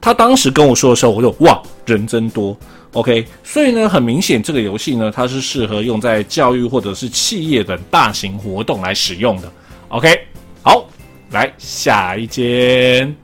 [0.00, 2.56] 他当时跟我说的时候，我就哇人真多
[2.92, 3.26] ，OK。
[3.42, 9.52] 所以呢很明显这个游戏呢它是适合用在教育或者是企业等大型活动来使用的
[9.88, 10.16] ，OK。
[10.62, 10.88] 好。
[11.30, 13.14] 来下一间，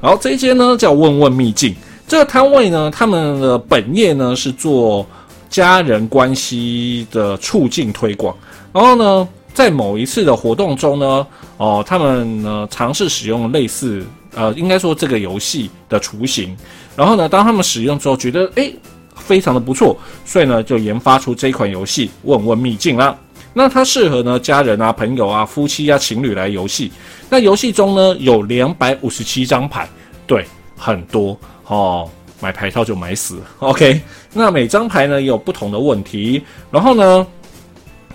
[0.00, 1.74] 好，这一间呢叫问问秘境。
[2.06, 5.06] 这个摊位呢，他们的本业呢是做
[5.50, 8.34] 家人关系的促进推广。
[8.72, 11.26] 然后呢，在某一次的活动中呢，
[11.58, 14.02] 哦，他们呢尝试使用类似
[14.34, 16.56] 呃，应该说这个游戏的雏形。
[16.96, 18.74] 然后呢，当他们使用之后，觉得诶
[19.14, 23.14] 非常的不错，所以呢就研发出这一款游戏问问秘境啦。
[23.52, 26.92] 那它适合呢家人啊、朋友啊、夫妻啊、情侣来游戏。
[27.28, 29.88] 那游戏中呢有两百五十七张牌，
[30.26, 30.44] 对，
[30.76, 32.08] 很多哦。
[32.40, 33.40] 买牌套就买死。
[33.58, 34.00] OK，
[34.32, 37.26] 那每张牌呢也有不同的问题，然后呢，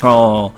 [0.02, 0.52] 哦。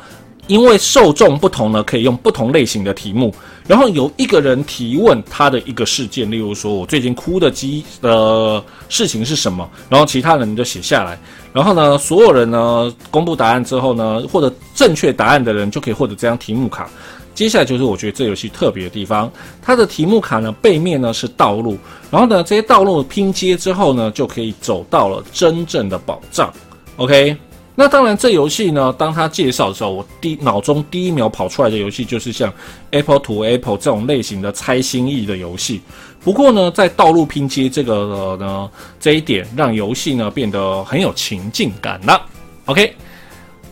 [0.48, 3.34] 因为受众不同呢，可以用不同类型的题目。
[3.68, 11.18] 然后有一个人提问他的一个事件，例如说我最近哭的机的事情是什么，然后其他人就写下来。
[11.52, 16.90] 然后呢，所有人呢公布答案之后呢，获得正确答案的人就可以获得这张题目卡。
[17.34, 21.78] 接下来就是我觉得这游戏特别的地方，它的题目卡呢背面呢是道路，
[22.12, 26.54] 然后呢这些道路拼接之后呢，就可以走到了真正的宝藏。
[26.98, 27.36] OK。
[27.78, 32.52] 那当然，这游戏呢，当他介绍的时候，我第脑中第一秒跑出来的游戏就是像
[32.92, 35.82] Apple to Apple 这种类型的猜心意的游戏。
[36.24, 42.26] 不过呢，在道路拼接这个呢这一点，让游戏呢变得很有情境感了。
[42.66, 42.96] OK，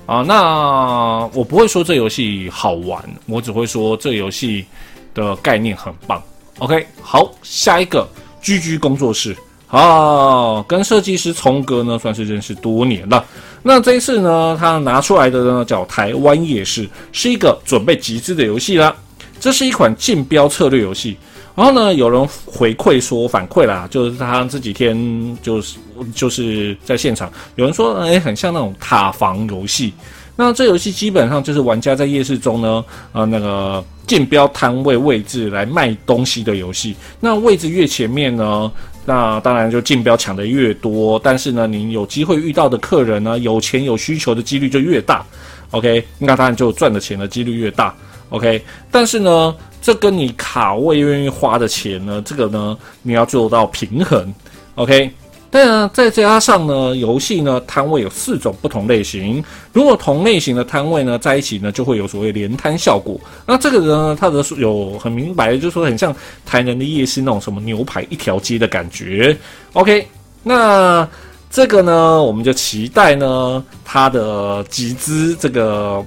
[0.05, 4.65] 啊，那我不会说这游戏好玩，我只会说这游戏
[5.13, 6.21] 的概念很棒。
[6.59, 8.05] OK，好，下一个
[8.41, 9.33] 居居工作室。
[9.69, 13.25] 啊，跟设计师从哥呢，算是认识多年了。
[13.63, 18.93] 那这一次呢，他拿出来的呢叫台湾夜市，是一个准备集资的游戏啦。
[19.39, 21.17] 这是一款竞标策略游戏
[21.55, 25.77] 然后呢，有人回馈说反馈啦，就是他这几天就是
[26.15, 29.93] 就是在现场，有人说哎，很像那种塔防游戏。
[30.35, 36.95] 那这游戏基本上就是玩家在夜市中呢，呃，那个竞标摊位位置来卖东西的游戏。
[37.19, 38.71] 那位置越前面呢，
[39.05, 41.19] 那当然就竞标抢的越多。
[41.23, 45.25] 但是呢，您有机会遇到的客人呢，有钱有需求的几率就越大。
[45.71, 47.95] OK，那当然就赚的钱的几率越大。
[48.29, 54.33] OK，但是呢，这跟你卡位愿意花的钱呢，这个呢，你要做到平衡。
[54.75, 55.11] OK。
[55.55, 63.21] 但再加上呢，游戏呢摊位有四种不同类型，如果同类型的摊位呢在一起呢，就会有所谓连摊效果。
[63.45, 69.37] 那这个呢，它的有很明白，就是说很像台南的夜市那种什么牛排一条街的感觉。
[69.73, 70.07] OK，
[70.41, 71.07] 那
[71.51, 76.03] 这个呢，我们就期待呢它的集资这个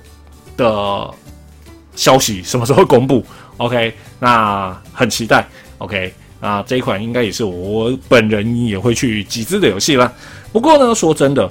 [0.56, 1.08] 的
[1.94, 3.24] 消息什么时候公布
[3.58, 5.46] ？OK，那很期待。
[5.78, 6.12] OK。
[6.46, 10.12] 啊，这一款应该也是我本人也会去集资的游戏啦。
[10.52, 11.50] 不过呢，说真的，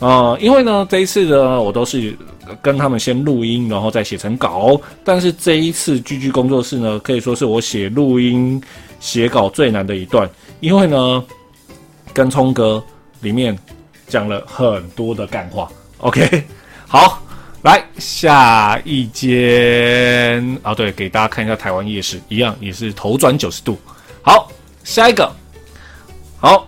[0.00, 2.14] 呃，因为呢这一次呢，我都是
[2.60, 4.78] 跟他们先录音，然后再写成稿。
[5.04, 8.60] 但是这一次 GG 工作室呢，可以说是我写录音
[8.98, 10.28] 写稿最难的一段，
[10.60, 11.24] 因为呢，
[12.12, 12.82] 跟聪哥
[13.20, 13.56] 里面
[14.08, 15.70] 讲了很多的干话。
[15.98, 16.42] OK，
[16.88, 17.22] 好，
[17.62, 23.78] 来下一间啊，对，给大家看一下台湾夜市，一样也是头转九十度。
[24.22, 24.48] 好，
[24.84, 25.30] 下一个，
[26.38, 26.66] 好，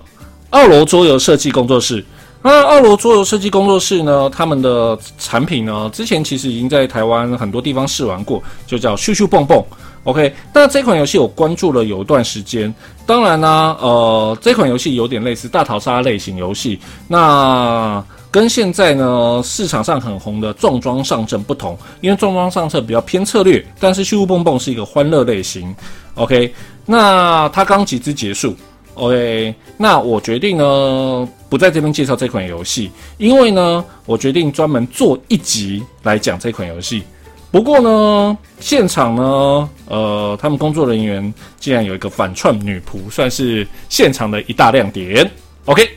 [0.51, 2.05] 二楼桌游设计工作室。
[2.43, 4.29] 那二楼桌游设计工作室呢？
[4.29, 9.65] 他们的产品呢，之前其实已经在台湾很多地方试玩过，就叫咻咻蹦蹦。
[10.03, 12.75] OK，那这款游戏我关注了有一段时间。
[13.07, 16.79] 当然呢，呃，这款游戏有点类似大逃杀类型游戏。
[17.09, 25.75] 那跟现在呢市场上很红的重装上阵不同，因为重装上阵比较偏策略，但是咻咻蹦蹦是一个欢乐类型。
[26.17, 26.53] OK。
[26.87, 28.55] 那它刚集资结束
[28.95, 37.03] ，OK，那我决定呢不在这边介绍这款游戏，因为呢我决定专门做一集来讲这款游戏。
[37.51, 45.31] 不过呢，现场呢，呃，他们工作人员竟然有一个反串女仆，算是现场的一大亮点。
[45.67, 45.89] OK，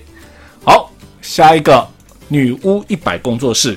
[0.63, 1.85] 好，下一个
[2.27, 3.75] 女巫一百工作室，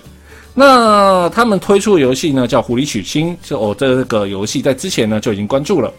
[0.53, 5.91] 那他们推出的游戏呢叫《狐狸娶亲》，是我这个游戏在之前呢就已经关注了。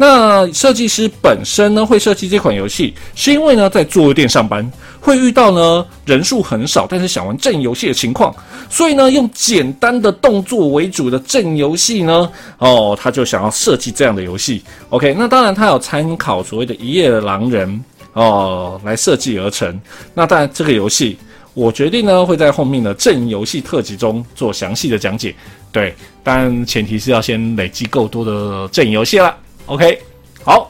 [0.00, 4.66] 那设计师本身呢，会设计这款游戏，是因为呢，在桌游店上班
[4.98, 8.34] 会遇到呢人数很少，但是想玩阵游戏的情况，
[8.70, 14.62] 所以呢，用简单的动作为主的阵游戏呢，哦，他就想要设计这样的游戏。
[14.88, 17.84] OK，那当然他有参考所谓的一夜狼人
[18.14, 19.78] 哦来设计而成。
[20.14, 21.18] 那当然这个游戏，
[21.52, 25.34] 我决定呢会在后面的阵游戏特辑中做详细的讲解。
[25.70, 25.94] 对，
[26.24, 29.36] 但前提是要先累积够多的阵游戏了。
[29.70, 30.02] OK，
[30.42, 30.68] 好，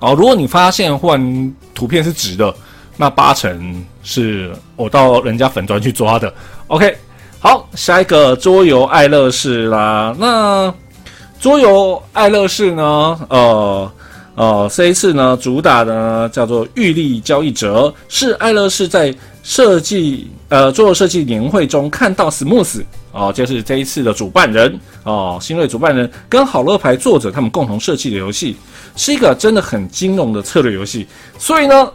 [0.00, 0.12] 好。
[0.12, 2.52] 如果你发现换图片是直的，
[2.96, 6.34] 那八成是我到人家粉砖去抓的。
[6.66, 6.96] OK，
[7.38, 10.12] 好，下一个桌游爱乐士啦。
[10.18, 10.74] 那
[11.38, 12.84] 桌游爱乐士呢？
[13.30, 13.92] 呃
[14.34, 19.14] 呃，这一次呢，主打的叫做玉立交易者，是爱乐士在
[19.44, 22.82] 设计呃桌游设计年会中看到 Smooth。
[23.16, 28.54] 哦，就是这一次的主办人哦，新锐主办人跟好乐牌作者他们共同设计的游戏，
[28.94, 31.06] 是一个真的很金融的策略游戏。
[31.38, 31.90] 所以呢，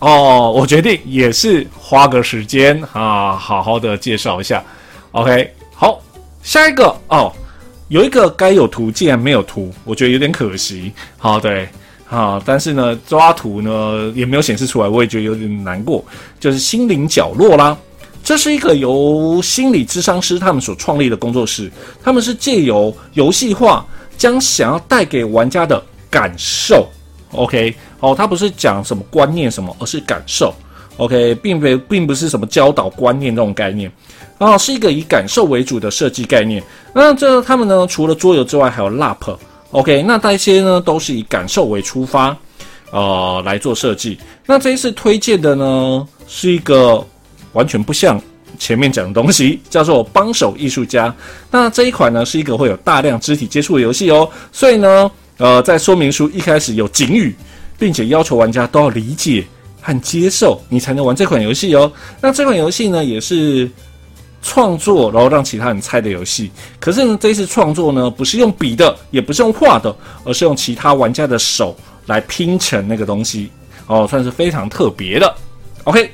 [0.00, 4.62] 哦，我决定也是花个时间啊，好好的介绍一下。
[5.12, 5.98] OK，好，
[6.42, 7.32] 下一个哦，
[7.88, 10.92] 有一个该有图竟然没有图，我觉得有点可惜。
[11.16, 11.66] 好，对，
[12.04, 16.04] 好，但是呢，抓图呢也没有显示出来，我也觉得有点难过。
[16.38, 17.74] 就是心灵角落啦。
[18.26, 21.70] 这是一个由心理咨商师他们所创立的工作室，
[22.02, 23.86] 他们是借由游戏化
[24.18, 26.88] 将想要带给玩家的感受
[27.30, 30.52] ，OK，哦，他不是讲什么观念什么，而是感受
[30.96, 33.88] ，OK，并非并不是什么教导观念这种概念，
[34.38, 36.60] 啊，是一个以感受为主的设计概念。
[36.92, 42.36] 那这他们呢，除了桌游之外，还有 LAP，OK，那这些呢都是以感受为出发，
[42.90, 44.18] 呃，来做设计。
[44.44, 47.06] 那这一次推荐的呢，是一个。
[47.56, 48.20] 完全不像
[48.58, 51.12] 前面讲的东西，叫做帮手艺术家。
[51.50, 54.28] 那这一款呢，是一个会有大量肢体接触的游戏哦。
[54.52, 57.34] 所以呢，呃，在说明书一开始有警语，
[57.78, 59.44] 并且要求玩家都要理解
[59.80, 61.90] 和接受，你才能玩这款游戏哦。
[62.20, 63.68] 那这款游戏呢，也是
[64.42, 66.50] 创作，然后让其他人猜的游戏。
[66.78, 69.94] 可是呢，这次创作呢，不是用笔的，也不是用画的，
[70.24, 71.76] 而是用其他玩家的手
[72.06, 73.50] 来拼成那个东西
[73.86, 75.34] 哦，算是非常特别的。
[75.84, 76.10] OK，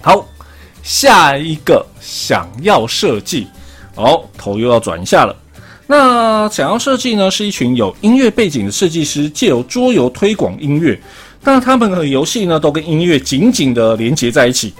[0.00, 0.26] 好。
[0.84, 3.48] 下一个想要设计，
[3.94, 5.34] 哦，头又要转一下了。
[5.86, 11.00] 那想要设计呢，是一群有音乐背景的设计师，借由桌游推广音乐。
[11.42, 14.74] 但他们的游戏呢，都跟音乐紧紧的连接在一起，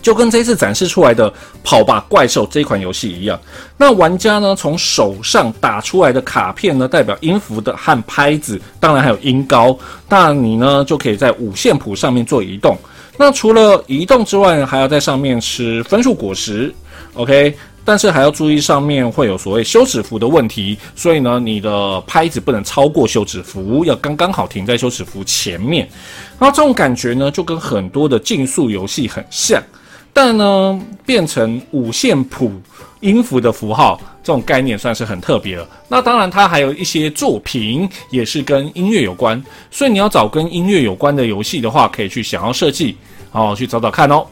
[0.00, 1.30] 就跟这次展示出来的
[1.62, 3.40] 《跑吧怪兽》这款游戏一样。
[3.76, 9.76] 那玩家呢，从手上打出来的卡片呢，代表音符的和拍子，当然还有音高。
[10.08, 12.76] 那你呢，就可以在五线谱上面做移动。
[13.16, 16.74] 那除了移动之外，还要在上面吃分数果实。
[17.14, 17.54] OK。
[17.84, 25.88] 但是还要注意上面会有所谓休止符的问题，所以呢，你的拍子不能超过休止符，要刚刚好停在休止符前面。
[26.38, 29.60] 那这种感觉呢，就跟很多的竞速游戏很像，
[30.12, 32.52] 但呢，变成五线谱
[33.00, 35.68] 音符的符号，这种概念算是很特别了。
[35.88, 42.96] 那当然，它还有一些作品也是跟音乐有关，所以你要找跟音乐有关的游戏的话，可以去想要设计，
[43.32, 44.26] 哦，去找找看哦。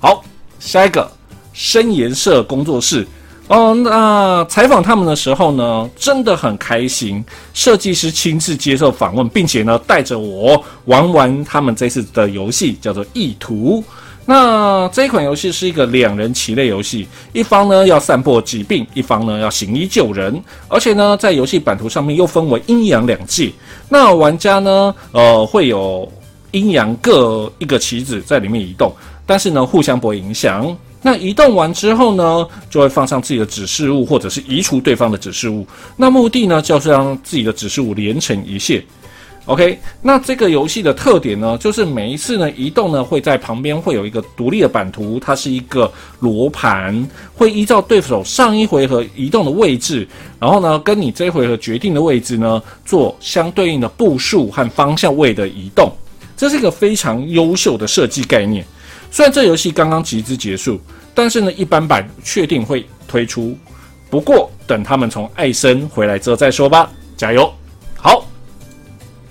[0.00, 0.24] 好，
[0.58, 1.10] 下一个。
[1.54, 3.04] 深颜色工作室
[3.48, 7.24] 哦，那采访他们的时候呢，真的很开心。
[7.52, 13.82] 设计师亲自接受访问，并且呢，带着我玩玩他们这次的游戏，叫做《意图》。
[14.30, 20.38] 那这一款游戏是一个两人棋类游戏，一方呢要散播疾病，一方呢要行医救人。
[20.68, 23.50] 而且呢，在游戏版图上面又分为阴阳两界。
[23.88, 26.06] 那玩家呢，呃，会有
[26.50, 28.92] 阴阳各一个棋子在里面移动，
[29.24, 30.76] 但是呢，互相不会影响。
[31.00, 35.66] 那移动完之后呢，就会放上自己的指示物，或者是移除对方的指示物。
[35.96, 38.84] 那目的呢，就是让自己的指示物连成一线。
[39.48, 45.90] OK，那这个游戏的特点呢，就是每一次呢移动呢，会在旁边会有一个独立的版图，它是一个
[46.20, 50.06] 罗盘，会依照对手上一回合移动的位置，
[50.38, 55.90] 然后呢，跟你这一回合决定的位置呢，做相对应的步数和方向位的移动。
[56.36, 58.62] 这是一个非常优秀的设计概念。
[59.10, 60.78] 虽然这游戏刚刚集资结束，
[61.14, 63.56] 但是呢，一般版确定会推出。
[64.10, 66.90] 不过等他们从艾森回来之后再说吧。
[67.16, 67.50] 加油！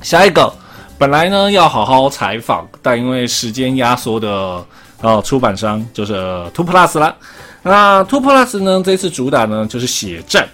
[0.07, 0.49] 下一个
[0.97, 4.65] 本来呢要好好采访，但因为时间压缩的
[5.01, 6.13] 呃出版商就是
[6.53, 7.13] Two Plus 啦。
[7.61, 10.47] 那 Two Plus 呢这次主打呢就是血战。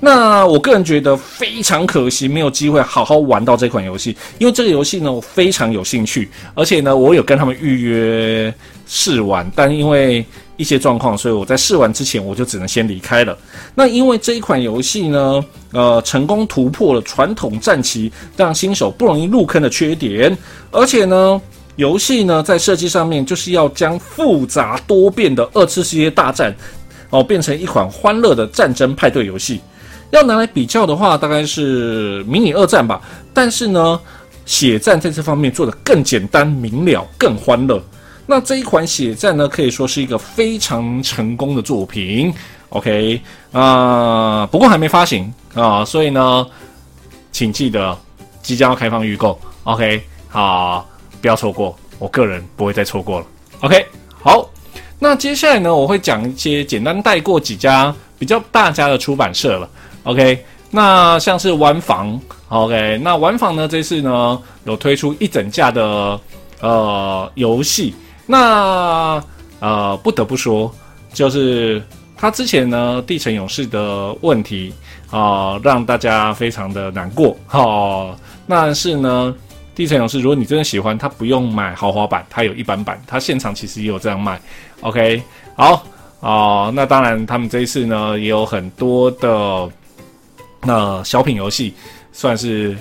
[0.00, 4.16] 那我个人觉得非常可惜，没有机会好好玩到这款游戏。
[4.38, 8.54] 因为这个游戏呢，我非常有兴趣，而且呢，我有跟他们预约
[8.86, 10.24] 试玩，但因为
[10.56, 13.36] 一些状况，所以我在试玩之前，我就只能先离开了。
[13.74, 20.36] 那因为这一款游戏呢，呃，成功突破了传统战棋让新手不容易入坑的缺点，
[20.70, 21.40] 而且呢，
[21.76, 26.54] 游戏呢在设计上面就是要将复杂多变的二次世界大战
[27.10, 29.60] 哦变成一款欢乐的战争派对游戏。
[30.10, 33.00] 要拿来比较的话，大概是迷你二战吧。
[33.32, 33.98] 但是呢，
[34.46, 37.82] 血战在这方面做的更简单明了，更欢乐。
[38.26, 42.32] 那这一款血战呢，可以说是一个非常成功的作品。
[42.70, 43.20] OK
[43.52, 46.46] 啊，不过还没发行啊，所以呢，
[47.30, 47.96] 请记得
[48.42, 49.38] 即将要开放预购。
[49.64, 50.86] OK，好，
[51.20, 53.26] 不要错过，我个人不会再错过了。
[53.60, 53.86] OK，
[54.22, 54.50] 好，
[54.98, 59.68] 那接下来呢，我会讲一些简单带过几家比较大家的出版社了。
[60.02, 63.68] OK，那像是玩房，OK，那玩房呢？
[63.68, 66.20] 这次呢有推出一整架的
[66.60, 67.94] 呃游戏，
[68.26, 69.22] 那
[69.60, 70.74] 呃不得不说，
[71.12, 71.82] 就是
[72.16, 74.72] 他之前呢《地城勇士》的问题
[75.10, 78.16] 啊，让大家非常的难过哦。
[78.48, 79.34] 但是呢，
[79.76, 84.40] 《地城勇士》如果你真的喜欢，它不用买豪华版，它有一般版，它现场其实也有这样卖。
[84.80, 85.22] OK，
[85.56, 85.86] 好
[86.20, 89.70] 哦，那当然他们这一次呢也有很多的。
[90.66, 91.74] 那小品游戏
[92.10, 92.74] 算是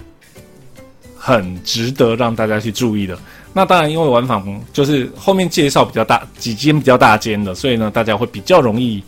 [1.18, 3.20] 很值得让大家去注意的。
[3.56, 4.42] 那当然，因为玩法
[4.74, 9.04] 就是后面介绍比较大几间比较大间的，所以呢，大家会比较容易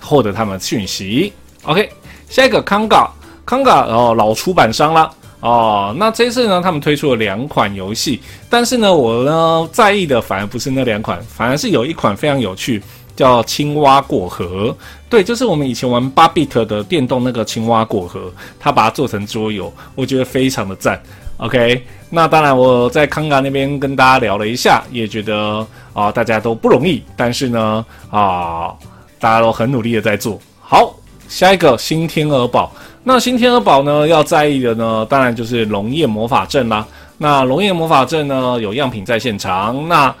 [0.00, 1.30] 获得他们讯息。
[1.64, 1.88] OK，
[2.28, 3.10] 下一个康嘎
[3.44, 5.94] 康嘎哦老出版商了哦。
[5.98, 12.82] 那这次呢，他们推出了两款游戏，但是呢，我呢在意的反而不是那两款，反而是有一款非常有趣。
[13.20, 14.74] 叫青蛙过河，
[15.10, 20.98] 对，就是我们以前玩八 bit 的电动那个青蛙过河，他把它做成桌游，我觉得非常的赞。
[21.36, 28.72] OK，那当然我在康嘎那边跟大家聊了一下，也觉得啊大家都不容易，但是呢啊
[29.18, 30.94] 大家都很努力的在做好。
[31.28, 32.72] 下一个新天鹅堡，
[33.04, 36.86] 那新天鹅堡呢要在意的呢，当然就是龙焰魔法阵啦。
[37.18, 40.14] 那龙焰魔法阵呢有样品在现场，那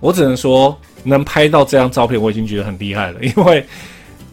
[0.00, 0.74] 我只能说。
[1.08, 3.64] 能拍到这张照片，我已经觉得很厉害了， 因为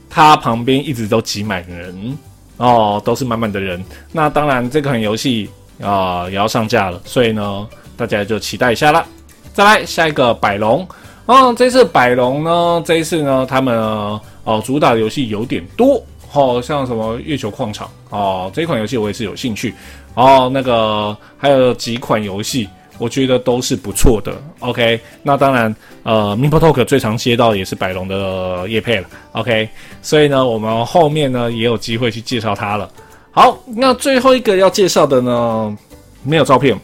[0.10, 2.18] 它旁边一直都挤满人
[2.58, 3.84] 哦，都是满满的人。
[4.12, 5.50] 那当然，这款游戏
[5.82, 7.68] 啊也要上架了，所以呢，
[7.98, 9.06] 大家就期待一下啦。
[9.54, 10.88] 再来下一个百龙，
[11.26, 19.74] 哦，这次百龙呢，这一次呢，他们哦主打的游戏有点多哦，像什么月球矿场哦，这款游戏我也是有兴趣。
[20.16, 24.34] 哦，那个还有几款游戏，我觉得都是不错的。
[24.60, 29.08] OK，那当然，呃 m i p o Talk 最常接到也是百龙的叶配了。
[29.34, 29.68] OK，
[30.02, 32.90] 所以呢，我们后面呢也有机会去介绍它了。
[33.32, 35.76] 好，那最后一个要介绍的呢，
[36.24, 36.80] 没有照片，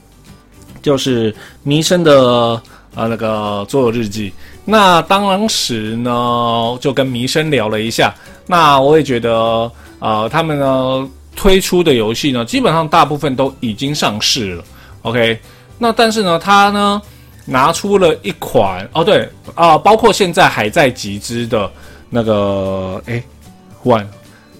[0.82, 1.34] 就是
[1.64, 2.62] 弥生的
[2.96, 4.34] 呃那个桌游日记。
[4.66, 8.14] 那当时呢，就跟弥生聊了一下。
[8.46, 14.64] 那我也觉得，呃，他们呢推出的游戏呢，基本上大部分都已经上市了。
[15.04, 15.40] OK，
[15.80, 17.02] 那但是呢，他呢
[17.46, 21.72] 拿出了一款哦，对啊，包括现在还在集资的
[22.10, 23.24] 那个，哎，
[23.82, 24.08] 换，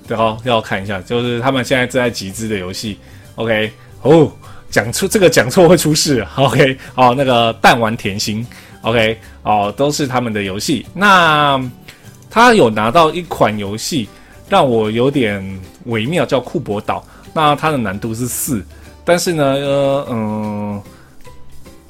[0.08, 2.98] 对哦，要看一下，就是他们现在正在集资的游戏。
[3.36, 4.32] OK，哦，
[4.72, 6.26] 讲出这个讲错会出事。
[6.36, 8.44] OK，哦，那个弹丸甜心。
[8.82, 10.88] OK，哦，都是他们的游戏。
[10.96, 11.62] 那。
[12.32, 14.08] 他有拿到一款游戏，
[14.48, 15.44] 让我有点
[15.86, 17.04] 微妙，叫库珀岛。
[17.34, 18.64] 那它的难度是四，
[19.04, 20.82] 但是呢，呃，嗯，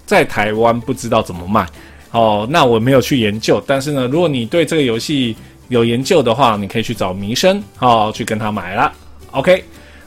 [0.10, 1.68] 在台湾不知道怎么卖。
[2.10, 3.64] 哦，那我没有去研究。
[3.68, 5.36] 但是呢，如果你对这个游戏
[5.68, 8.92] 有研究的话，你可以去找弥生，哦，去跟他买了。
[9.30, 9.64] OK，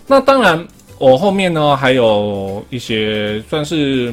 [0.09, 0.67] 那当然，
[0.99, 4.13] 我后面呢还有一些算是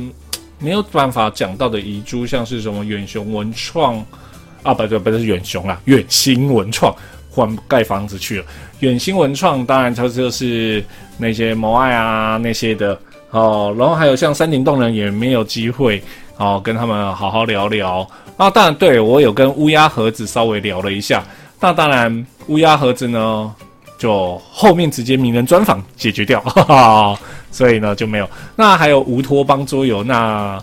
[0.60, 4.06] 没有办法讲到的遗珠，像是什么远雄文创。
[4.62, 6.96] 啊，不对，不是远雄啊，远兴文创
[7.32, 8.46] 换盖房子去了。
[8.82, 10.84] 远兴文创当然它就是
[11.18, 12.96] 那些摩爱啊那些的
[13.32, 16.02] 哦，然后还有像山顶洞人也没有机会
[16.38, 18.08] 哦跟他们好好聊聊。
[18.38, 21.24] 啊，当然对我有跟乌鸦盒子稍微聊了一下。
[21.60, 23.54] 那当然乌鸦盒子呢，
[23.98, 27.20] 就后面直接名人专访解决掉，哈哈，
[27.52, 28.30] 所以呢就没有。
[28.56, 30.62] 那还有乌托邦桌游那。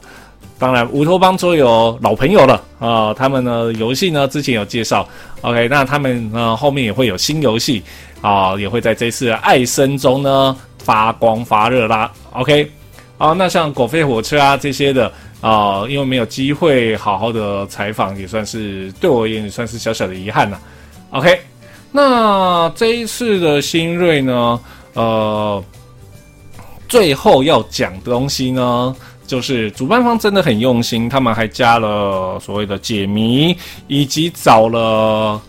[0.58, 3.12] 当然，乌托邦桌游老朋友了啊！
[3.12, 5.06] 他们呢游戏呢之前有介绍
[5.42, 7.82] ，OK，那他们呢后面也会有新游戏
[8.22, 10.56] 啊，也会在这次爱森中呢
[10.86, 12.70] 发光发热啦，OK，
[13.18, 20.60] 啊，那像狗飞火车啊这些的啊，因为没有机会好好的采访，也算是对我而言也算是小小的遗憾了
[21.10, 21.40] ，OK，
[21.90, 24.60] 那这一次的新锐呢，
[24.92, 25.64] 呃，
[26.88, 28.94] 最后要讲的东西呢。
[29.26, 33.56] 就是主办方真的很用心，他们还加了所谓的解谜，
[33.88, 35.42] 以及找了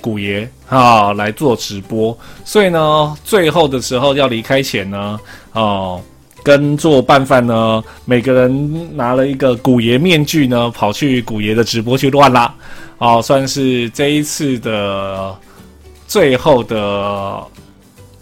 [0.00, 2.16] 古爷啊来做直播。
[2.44, 5.20] 所以呢，最后的时候要离开前呢，
[5.52, 6.00] 哦，
[6.42, 12.54] 跟做拌饭呢，每个人拿了一个古爷面具呢，跑去古爷的直播去乱拉，
[12.98, 15.36] 哦，算是这一次的
[16.06, 17.42] 最后的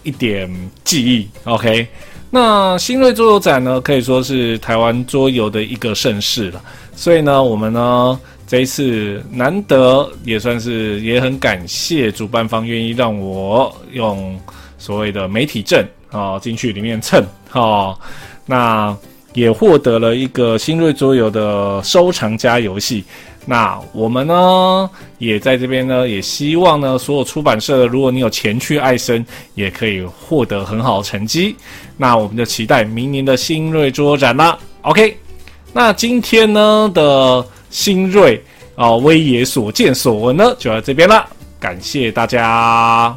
[0.02, 0.50] 一点
[0.84, 1.28] 记忆。
[1.44, 1.86] OK。
[2.28, 6.60] 那新锐桌游展呢，可以说是台湾桌游的一个盛事了。
[6.94, 14.38] 所以呢，我们呢这一次难得也算是也很感谢主办方愿意让我用
[14.78, 17.98] 所谓的媒体证啊进去里面蹭哈。
[18.46, 18.96] 那
[19.34, 23.04] 也获得了一个新锐桌游的收藏家游戏。
[23.48, 29.24] 那我们呢，也在这边呢，也希望呢，所有出版社，如果你有钱去爱森，
[29.54, 31.54] 也可以获得很好的成绩。
[31.96, 34.58] 那我们就期待明年的新锐桌展啦。
[34.82, 35.16] OK，
[35.72, 38.42] 那今天呢的新锐
[38.74, 41.28] 啊，威爷所见所闻呢，就到这边了。
[41.58, 43.16] 感谢大家。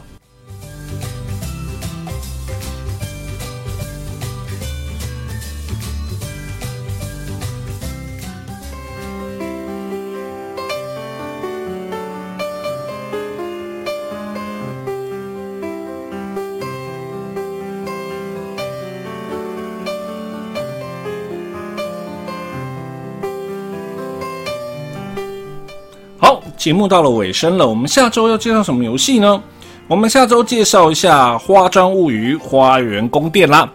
[26.60, 29.42] 节目到了尾声了，我们下周要介绍什么游戏呢？
[29.88, 33.68] 我们下周介绍一下《花砖物语：花园宫殿》啦。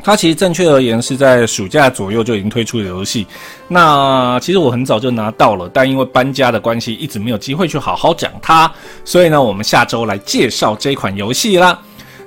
[0.00, 3.26] 它其实正确而言是在暑假左右就已经推出的游戏。
[3.66, 8.70] 那其实我很早就拿到了，但因为搬家的关系，一直没有机会去好好讲它。
[9.04, 11.76] 所以呢，我们下周来介绍这款游戏啦。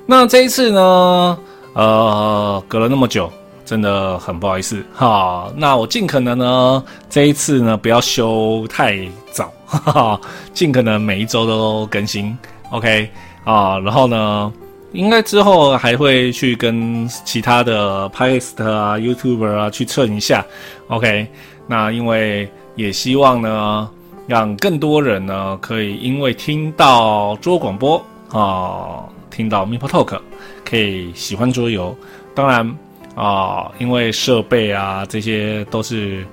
[0.04, 1.38] 那这一次呢，
[1.72, 3.32] 呃，隔了那么久。
[3.68, 4.82] 真的很不好意思。
[4.94, 10.20] 哈，那我尽可能呢，这一次呢不要休太早，哈哈，
[10.54, 12.34] 尽可能每一周都更新
[12.70, 13.10] ，OK？
[13.44, 14.50] 啊，然后呢，
[14.92, 20.42] 应该之后还会去跟其他的 p a s t 啊、YouTuber 啊去蹭一下
[20.86, 21.26] ，OK，
[21.66, 23.86] 那因为也希望呢，
[24.26, 28.02] 让更多人呢可以因为听到桌广播
[28.32, 30.18] 啊，听到 m i p o Talk，
[30.64, 31.94] 可以喜欢桌游，
[32.34, 32.74] 当然。
[33.18, 36.24] 啊，因为设备啊，这些都是，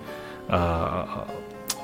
[0.47, 1.03] 呃，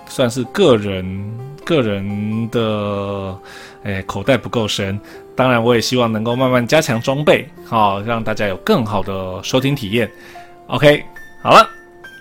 [0.08, 3.36] 算是个人个人的
[3.82, 5.00] 诶口袋不够深。
[5.36, 10.08] 当然，我也希望能够慢慢加强装备，好让大家有更好的收听体验。
[10.68, 11.04] OK，
[11.42, 11.68] 好了，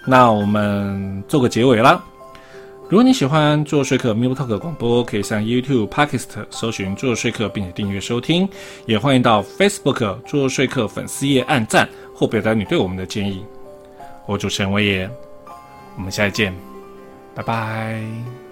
[0.07, 2.03] 那我们做个结尾啦。
[2.89, 8.49] 如果你喜欢做说客 Miu Talk 广播，可以上 YouTube、Podcast 搜寻做说客，并且订阅收听。
[8.87, 11.89] 也欢迎到 Facebook 做说客粉丝页按赞
[12.21, 13.43] 或表达你对我们的建议。
[14.27, 15.11] 我主持人威爷，
[15.97, 16.55] 我们下期见，
[17.35, 18.50] 拜拜。